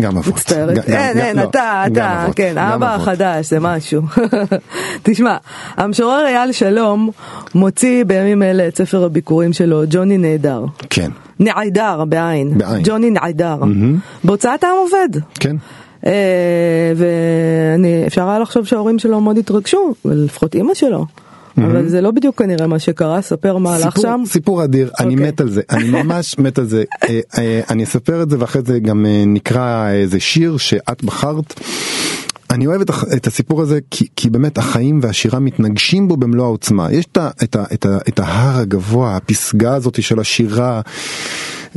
גם 0.00 0.16
אבות. 0.16 0.34
מצטערת, 0.34 0.88
אין 0.88 1.18
אין 1.18 1.36
לא, 1.36 1.42
אתה 1.42 1.84
אתה 1.86 2.26
כן 2.36 2.52
גם 2.56 2.58
האבא 2.58 2.94
אבות. 2.94 3.08
החדש 3.08 3.50
זה 3.50 3.60
משהו, 3.60 4.02
תשמע 5.02 5.36
המשורר 5.76 6.24
אייל 6.26 6.52
שלום 6.52 7.10
מוציא 7.54 8.04
בימים 8.04 8.42
אלה 8.42 8.68
את 8.68 8.76
ספר 8.76 9.04
הביקורים 9.04 9.52
שלו 9.52 9.82
ג'וני 9.90 10.18
נהדר. 10.26 10.64
כן, 10.90 11.10
נעדר 11.40 12.04
בעין, 12.04 12.58
בעין. 12.58 12.82
ג'וני 12.84 13.10
נעדר, 13.10 13.56
בהוצאת 14.24 14.64
העם 14.64 14.76
עובד. 14.76 15.20
כן. 15.40 15.56
אה, 16.06 16.92
ואני 16.96 18.06
אפשר 18.06 18.28
היה 18.28 18.38
לחשוב 18.38 18.66
שההורים 18.66 18.98
שלו 18.98 19.20
מאוד 19.20 19.38
התרגשו, 19.38 19.94
לפחות 20.04 20.54
אימא 20.54 20.74
שלו. 20.74 21.06
אבל 21.58 21.88
זה 21.88 22.00
לא 22.00 22.10
בדיוק 22.10 22.38
כנראה 22.38 22.66
מה 22.66 22.78
שקרה, 22.78 23.22
ספר 23.22 23.58
מה 23.58 23.74
הלך 23.74 24.00
שם. 24.00 24.22
סיפור 24.26 24.64
אדיר, 24.64 24.90
אני 25.00 25.14
אוקיי. 25.14 25.28
מת 25.28 25.40
על 25.40 25.48
זה, 25.48 25.60
אני 25.70 25.90
ממש 25.90 26.34
מת 26.38 26.58
על 26.58 26.64
זה. 26.64 26.84
אה, 27.08 27.20
אה, 27.38 27.60
אני 27.70 27.84
אספר 27.84 28.22
את 28.22 28.30
זה 28.30 28.36
ואחרי 28.40 28.62
זה 28.66 28.78
גם 28.78 29.06
נקרא 29.26 29.90
איזה 29.90 30.20
שיר 30.20 30.56
שאת 30.56 31.04
בחרת. 31.04 31.60
אני 32.50 32.66
אוהב 32.66 32.80
את, 32.80 32.90
את 33.16 33.26
הסיפור 33.26 33.62
הזה 33.62 33.78
כי, 33.90 34.06
כי 34.16 34.30
באמת 34.30 34.58
החיים 34.58 35.00
והשירה 35.02 35.38
מתנגשים 35.40 36.08
בו 36.08 36.16
במלוא 36.16 36.44
העוצמה. 36.44 36.92
יש 36.92 37.04
את, 37.12 37.16
ה- 37.16 37.30
את, 37.42 37.56
ה- 37.56 37.64
את, 37.74 37.86
ה- 37.86 37.98
את 38.08 38.18
ההר 38.18 38.58
הגבוה, 38.60 39.16
הפסגה 39.16 39.74
הזאת 39.74 40.02
של 40.02 40.20
השירה, 40.20 40.80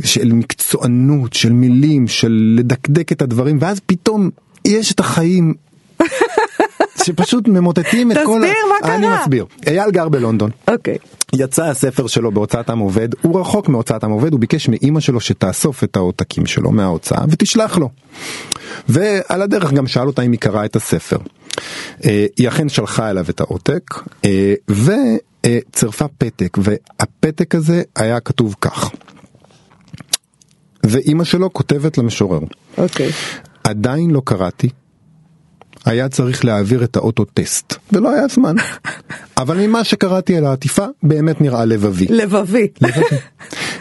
של 0.04 0.32
מקצוענות, 0.32 1.32
של 1.32 1.52
מילים, 1.52 2.08
של 2.08 2.54
לדקדק 2.58 3.12
את 3.12 3.22
הדברים, 3.22 3.58
ואז 3.60 3.80
פתאום 3.86 4.30
יש 4.64 4.92
את 4.92 5.00
החיים. 5.00 5.54
שפשוט 7.04 7.48
ממוטטים 7.48 8.12
את 8.12 8.16
כל... 8.26 8.40
תסביר 8.40 8.54
מה 8.68 8.74
קרה. 8.82 8.94
אני 8.96 9.06
מסביר. 9.20 9.46
אייל 9.66 9.90
גר 9.90 10.08
בלונדון. 10.08 10.50
אוקיי. 10.68 10.98
יצא 11.34 11.64
הספר 11.64 12.06
שלו 12.06 12.32
בהוצאת 12.32 12.70
עם 12.70 12.78
עובד, 12.78 13.08
הוא 13.22 13.40
רחוק 13.40 13.68
מהוצאת 13.68 14.04
עם 14.04 14.10
עובד, 14.10 14.32
הוא 14.32 14.40
ביקש 14.40 14.68
מאימא 14.68 15.00
שלו 15.00 15.20
שתאסוף 15.20 15.84
את 15.84 15.96
העותקים 15.96 16.46
שלו 16.46 16.70
מההוצאה 16.70 17.24
ותשלח 17.28 17.78
לו. 17.78 17.88
ועל 18.88 19.42
הדרך 19.42 19.72
גם 19.72 19.86
שאל 19.86 20.06
אותה 20.06 20.22
אם 20.22 20.32
היא 20.32 20.40
קראה 20.40 20.64
את 20.64 20.76
הספר. 20.76 21.18
אה, 22.04 22.26
היא 22.36 22.48
אכן 22.48 22.68
שלחה 22.68 23.10
אליו 23.10 23.24
את 23.30 23.40
העותק, 23.40 23.94
אה, 24.24 24.54
וצירפה 24.68 26.04
פתק, 26.18 26.58
והפתק 26.58 27.54
הזה 27.54 27.82
היה 27.96 28.20
כתוב 28.20 28.56
כך. 28.60 28.90
ואימא 30.84 31.24
שלו 31.24 31.52
כותבת 31.52 31.98
למשורר, 31.98 32.40
אוקיי. 32.78 33.10
עדיין 33.64 34.10
לא 34.10 34.22
קראתי, 34.24 34.68
היה 35.84 36.08
צריך 36.08 36.44
להעביר 36.44 36.84
את 36.84 36.96
האוטו 36.96 37.24
טסט, 37.24 37.74
ולא 37.92 38.10
היה 38.10 38.28
זמן. 38.28 38.54
אבל 39.40 39.66
ממה 39.66 39.84
שקראתי 39.84 40.36
על 40.36 40.46
העטיפה, 40.46 40.84
באמת 41.02 41.40
נראה 41.40 41.64
לבבי. 41.64 42.06
לבבי. 42.10 42.68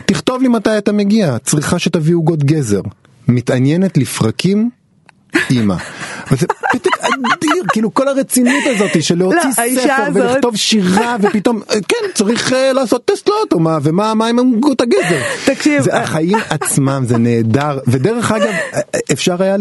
תכתוב 0.06 0.42
לי 0.42 0.48
מתי 0.48 0.78
אתה 0.78 0.92
מגיע, 0.92 1.38
צריכה 1.44 1.80
שתביא 1.80 2.16
עוגות 2.16 2.44
גזר. 2.44 2.82
מתעניינת 3.28 3.98
לפרקים? 3.98 4.70
אמא. 5.52 5.76
וזה 6.32 6.48
אדיר, 7.26 7.64
כאילו 7.72 7.94
כל 7.94 8.08
הרצינות 8.08 8.64
הזאת 8.66 9.04
של 9.04 9.18
להוציא 9.18 9.40
לא, 9.40 9.64
האישה 9.64 9.82
ספר 9.82 10.12
ולכתוב 10.14 10.56
שירה 10.56 11.16
ופתאום, 11.22 11.62
אה, 11.70 11.76
כן, 11.88 12.08
צריך 12.14 12.54
אה, 12.54 12.74
לעשות 12.74 13.06
טסט 13.06 13.30
לאוטו, 13.30 13.60
מה, 13.60 13.78
ומה 13.84 14.14
מה 14.14 14.28
עם 14.28 14.38
עוגות 14.38 14.82
הגזר? 14.82 15.20
תקשיב, 15.46 15.82
זה 15.82 15.92
אה, 15.94 16.04
החיים 16.04 16.38
עצמם, 16.50 17.04
זה 17.06 17.18
נהדר, 17.18 17.80
ודרך 17.88 18.32
אגב, 18.32 18.54
אפשר 19.12 19.44
היה 19.44 19.56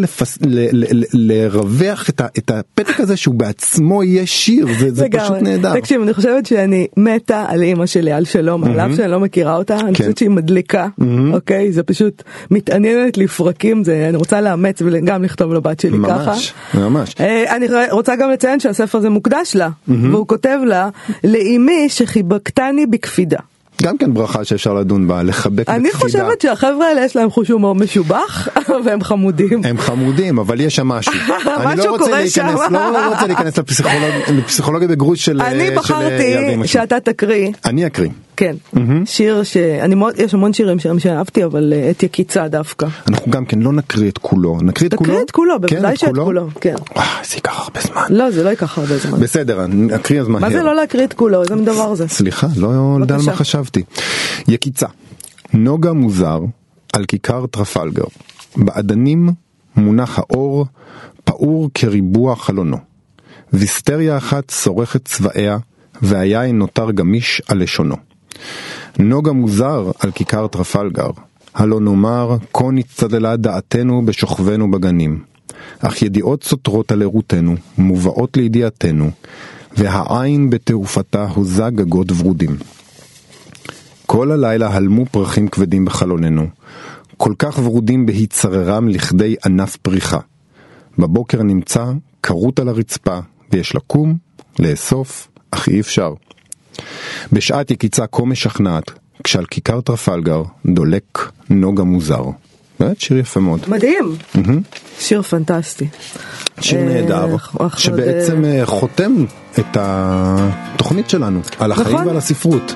לרווח 1.12 2.10
את 2.38 2.50
הפתק 2.50 3.00
הזה 3.00 3.16
שהוא 3.16 3.34
בעצמו 3.34 4.04
יהיה 4.04 4.26
שיר, 4.26 4.66
זה. 4.78 5.06
פשוט 5.12 5.36
נהדר. 5.40 5.80
תקשיב, 5.80 6.02
אני 6.02 6.14
חושבת 6.14 6.46
שאני 6.46 6.86
מתה 6.96 7.44
על 7.48 7.62
אימא 7.62 7.86
שלי, 7.86 8.12
על 8.12 8.24
שלום, 8.24 8.64
על 8.64 8.80
אף 8.80 8.96
שאני 8.96 9.10
לא 9.10 9.20
מכירה 9.20 9.56
אותה, 9.56 9.74
אני 9.74 9.94
כן. 9.94 9.94
חושבת 9.94 10.18
שהיא 10.18 10.30
מדליקה, 10.30 10.86
אוקיי? 11.32 11.72
זה 11.72 11.82
פשוט 11.82 12.22
מתעניינת 12.50 13.18
לפרקים, 13.18 13.84
זה, 13.84 14.06
אני 14.08 14.16
רוצה 14.16 14.40
לאמץ 14.40 14.82
וגם 14.84 15.24
לכתוב 15.24 15.54
לבת 15.54 15.80
שלי 15.80 15.98
ככה. 16.06 16.30
ממש, 16.30 16.52
ממש. 16.74 17.14
אה, 17.48 17.56
אני 17.56 17.66
רוצה 17.90 18.16
גם 18.16 18.30
לציין 18.30 18.60
שהספר 18.60 18.98
הזה 18.98 19.10
מוקדש 19.10 19.56
לה, 19.56 19.68
והוא 19.88 20.26
כותב 20.26 20.58
לה, 20.66 20.88
לאימי 21.24 21.88
שחיבקתני 21.88 22.86
בקפידה. 22.86 23.38
גם 23.82 23.98
כן 23.98 24.14
ברכה 24.14 24.44
שאפשר 24.44 24.74
לדון 24.74 25.08
בה, 25.08 25.22
לחבק 25.22 25.68
אני 25.68 25.78
בקפידה. 25.88 25.98
חושבת 25.98 26.40
שהחבר'ה 26.40 26.86
האלה 26.88 27.04
יש 27.04 27.16
להם 27.16 27.30
חוש 27.30 27.48
הומור 27.50 27.74
משובח 27.74 28.48
והם 28.84 29.04
חמודים. 29.04 29.60
הם 29.64 29.78
חמודים, 29.78 30.38
אבל 30.38 30.60
יש 30.60 30.76
שם 30.76 30.88
משהו. 30.88 31.12
אני 31.46 31.74
משהו 31.74 31.92
לא 31.92 31.98
קורה 31.98 32.10
להיכנס, 32.10 32.32
שם. 32.34 32.74
לא, 32.74 32.92
לא 32.92 33.08
רוצה 33.14 33.26
להיכנס 33.26 33.58
לפסיכולוג- 33.58 34.30
לפסיכולוגיה 34.38 34.88
בגרוש 34.88 35.24
של 35.24 35.40
אני 35.42 35.50
של 35.50 35.56
ילדים 35.60 35.78
בחרתי 35.78 36.56
משהו. 36.56 36.72
שאתה 36.72 37.00
תקריא, 37.00 37.50
אני 37.64 37.86
אקריא. 37.86 38.10
כן, 38.38 38.56
שיר 39.04 39.42
שאני 39.42 39.94
מאוד, 39.94 40.14
יש 40.18 40.34
המון 40.34 40.52
שירים 40.52 40.78
שירים 40.78 40.98
שאהבתי 40.98 41.44
אבל 41.44 41.72
אה, 41.72 41.90
את 41.90 42.02
יקיצה 42.02 42.48
דווקא. 42.48 42.86
אנחנו 43.08 43.32
גם 43.32 43.44
כן 43.44 43.58
לא 43.58 43.72
נקריא 43.72 44.10
את 44.10 44.18
כולו, 44.18 44.58
נקריא 44.62 44.88
את 44.88 44.94
כולו? 44.94 45.10
תקריא 45.10 45.24
את 45.24 45.30
כולו, 45.30 45.54
כן, 45.54 45.76
בוודאי 45.76 45.96
שאת 45.96 46.14
כולו, 46.14 46.48
כן. 46.60 46.74
וואי, 46.96 47.06
זה 47.28 47.34
ייקח 47.34 47.60
הרבה 47.60 47.80
זמן. 47.80 48.02
לא 48.10 48.30
זה 48.30 48.44
לא 48.44 48.48
ייקח 48.48 48.78
הרבה 48.78 48.98
זמן. 48.98 49.20
בסדר, 49.20 49.64
אני 49.64 49.94
אקריא 49.94 50.20
אז 50.20 50.28
מהר. 50.28 50.40
מה 50.40 50.50
זה 50.50 50.62
לא 50.62 50.74
להקריא 50.74 51.04
את 51.04 51.12
כולו? 51.12 51.42
איזה 51.42 51.54
מין 51.54 51.64
דבר 51.64 51.94
זה? 51.94 52.08
סליחה, 52.08 52.46
לא 52.56 52.68
יודע 53.00 53.14
על 53.14 53.20
מה. 53.26 53.36
חשבתי. 53.36 53.82
יקיצה, 54.48 54.86
נוגה 55.54 55.92
מוזר 55.92 56.40
על 56.92 57.04
כיכר 57.04 57.46
טרפלגר. 57.46 58.04
באדנים 58.56 59.30
מונח 59.76 60.18
האור, 60.18 60.66
פעור 61.24 61.70
כריבוע 61.74 62.36
חלונו. 62.36 62.76
ויסטריה 63.52 64.16
אחת 64.16 64.50
שורחת 64.50 65.04
צבעיה, 65.04 65.58
והיין 66.02 66.58
נותר 66.58 66.90
גמיש 66.90 67.42
על 67.48 67.62
לשונו. 67.62 68.07
נוגה 68.98 69.32
מוזר 69.32 69.90
על 69.98 70.10
כיכר 70.10 70.46
טרפלגר, 70.46 71.10
הלא 71.54 71.80
נאמר, 71.80 72.36
כה 72.54 72.64
נצטדלה 72.72 73.36
דעתנו 73.36 74.06
בשוכבנו 74.06 74.70
בגנים. 74.70 75.18
אך 75.80 76.02
ידיעות 76.02 76.44
סותרות 76.44 76.92
על 76.92 77.02
ערותנו, 77.02 77.54
מובאות 77.78 78.36
לידיעתנו, 78.36 79.10
והעין 79.76 80.50
בתעופתה 80.50 81.26
הוזה 81.28 81.70
גגות 81.70 82.12
ורודים. 82.12 82.56
כל 84.06 84.32
הלילה 84.32 84.68
הלמו 84.74 85.06
פרחים 85.06 85.48
כבדים 85.48 85.84
בחלוננו, 85.84 86.46
כל 87.16 87.32
כך 87.38 87.58
ורודים 87.58 88.06
בהצטררם 88.06 88.88
לכדי 88.88 89.36
ענף 89.44 89.76
פריחה. 89.76 90.18
בבוקר 90.98 91.42
נמצא 91.42 91.84
כרות 92.22 92.58
על 92.58 92.68
הרצפה, 92.68 93.18
ויש 93.52 93.74
לקום, 93.74 94.16
לאסוף, 94.58 95.28
אך 95.50 95.68
אי 95.68 95.80
אפשר. 95.80 96.12
בשעת 97.32 97.70
יקיצה 97.70 98.06
כה 98.06 98.24
משכנעת, 98.24 98.90
כשעל 99.24 99.44
כיכר 99.44 99.80
טרפלגר 99.80 100.42
דולק 100.66 101.30
נוגה 101.50 101.84
מוזר. 101.84 102.24
באמת 102.80 103.00
שיר 103.00 103.18
יפה 103.18 103.40
מאוד. 103.40 103.60
מדהים. 103.68 104.16
שיר 104.98 105.22
פנטסטי. 105.22 105.88
שיר 106.60 106.78
אה, 106.78 106.84
נהדר, 106.84 107.36
שבעצם 107.76 108.44
אה, 108.44 108.66
חותם 108.66 109.24
את 109.58 109.76
התוכנית 109.80 111.10
שלנו, 111.10 111.40
על 111.58 111.72
החיים 111.72 111.88
נכון. 111.88 112.06
ועל 112.06 112.16
הספרות. 112.16 112.74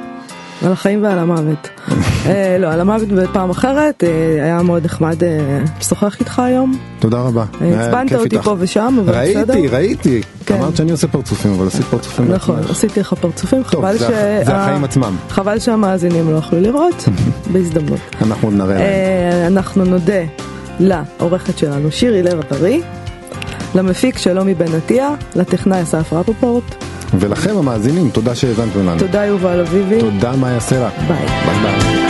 על 0.65 0.73
החיים 0.73 1.03
ועל 1.05 1.19
המוות. 1.19 1.69
אה, 2.27 2.57
לא, 2.59 2.67
על 2.73 2.81
המוות 2.81 3.09
בפעם 3.09 3.51
אחרת, 3.51 4.05
אה, 4.05 4.09
היה 4.45 4.63
מאוד 4.63 4.85
נחמד 4.85 5.25
אה, 5.25 5.29
לשוחח 5.81 6.17
איתך 6.21 6.39
היום. 6.39 6.79
תודה 6.99 7.21
רבה. 7.21 7.45
עצבנת 7.53 8.13
אותי. 8.13 8.39
פה 8.43 8.57
ושם, 8.59 8.97
אבל 9.05 9.13
בסדר. 9.13 9.53
ראיתי, 9.55 9.69
ראיתי. 9.69 10.21
כן. 10.47 10.55
אמרת 10.55 10.77
שאני 10.77 10.91
עושה 10.93 11.09
פרצופים, 11.09 11.53
אבל 11.53 11.67
עשית 11.67 11.85
פרצופים 11.85 12.33
נכון. 12.33 12.59
עשיתי 12.71 13.01
לך 13.01 13.15
פרצופים, 13.21 13.65
חבל 13.65 13.95
הח- 13.97 14.09
זה 14.45 14.57
החיים 14.57 14.85
עצמם. 14.85 15.17
חבל 15.29 15.59
שהמאזינים 15.59 16.31
לא 16.33 16.37
יכלו 16.37 16.61
לראות, 16.61 17.05
בהזדמנות. 17.53 18.01
אנחנו 18.23 18.49
עוד 18.49 18.57
נראה 18.57 18.75
להם. 18.79 19.53
אנחנו 19.57 19.85
נודה 19.85 20.23
לעורכת 20.81 21.59
שלנו 21.59 21.93
שירי 21.93 22.23
לב 22.23 22.41
ארי, 22.53 22.83
למפיק 23.75 24.19
שלומי 24.19 24.55
בן 24.55 24.75
עטיה, 24.75 25.09
לטכנאי 25.37 25.83
אסף 25.83 26.13
רפפורט, 26.13 26.65
ולכם 27.21 27.57
המאזינים, 27.57 28.11
תודה 28.11 28.35
שהאזנתם 28.35 28.81
לנו. 28.81 28.99
תודה 28.99 29.25
יובל 29.25 29.61
אביבי, 29.61 30.01
תודה 30.01 30.37
מאיה 30.37 30.61
סלע. 30.61 30.89
ביי. 31.09 31.27
ביי 31.27 31.59
ביי. 31.63 32.02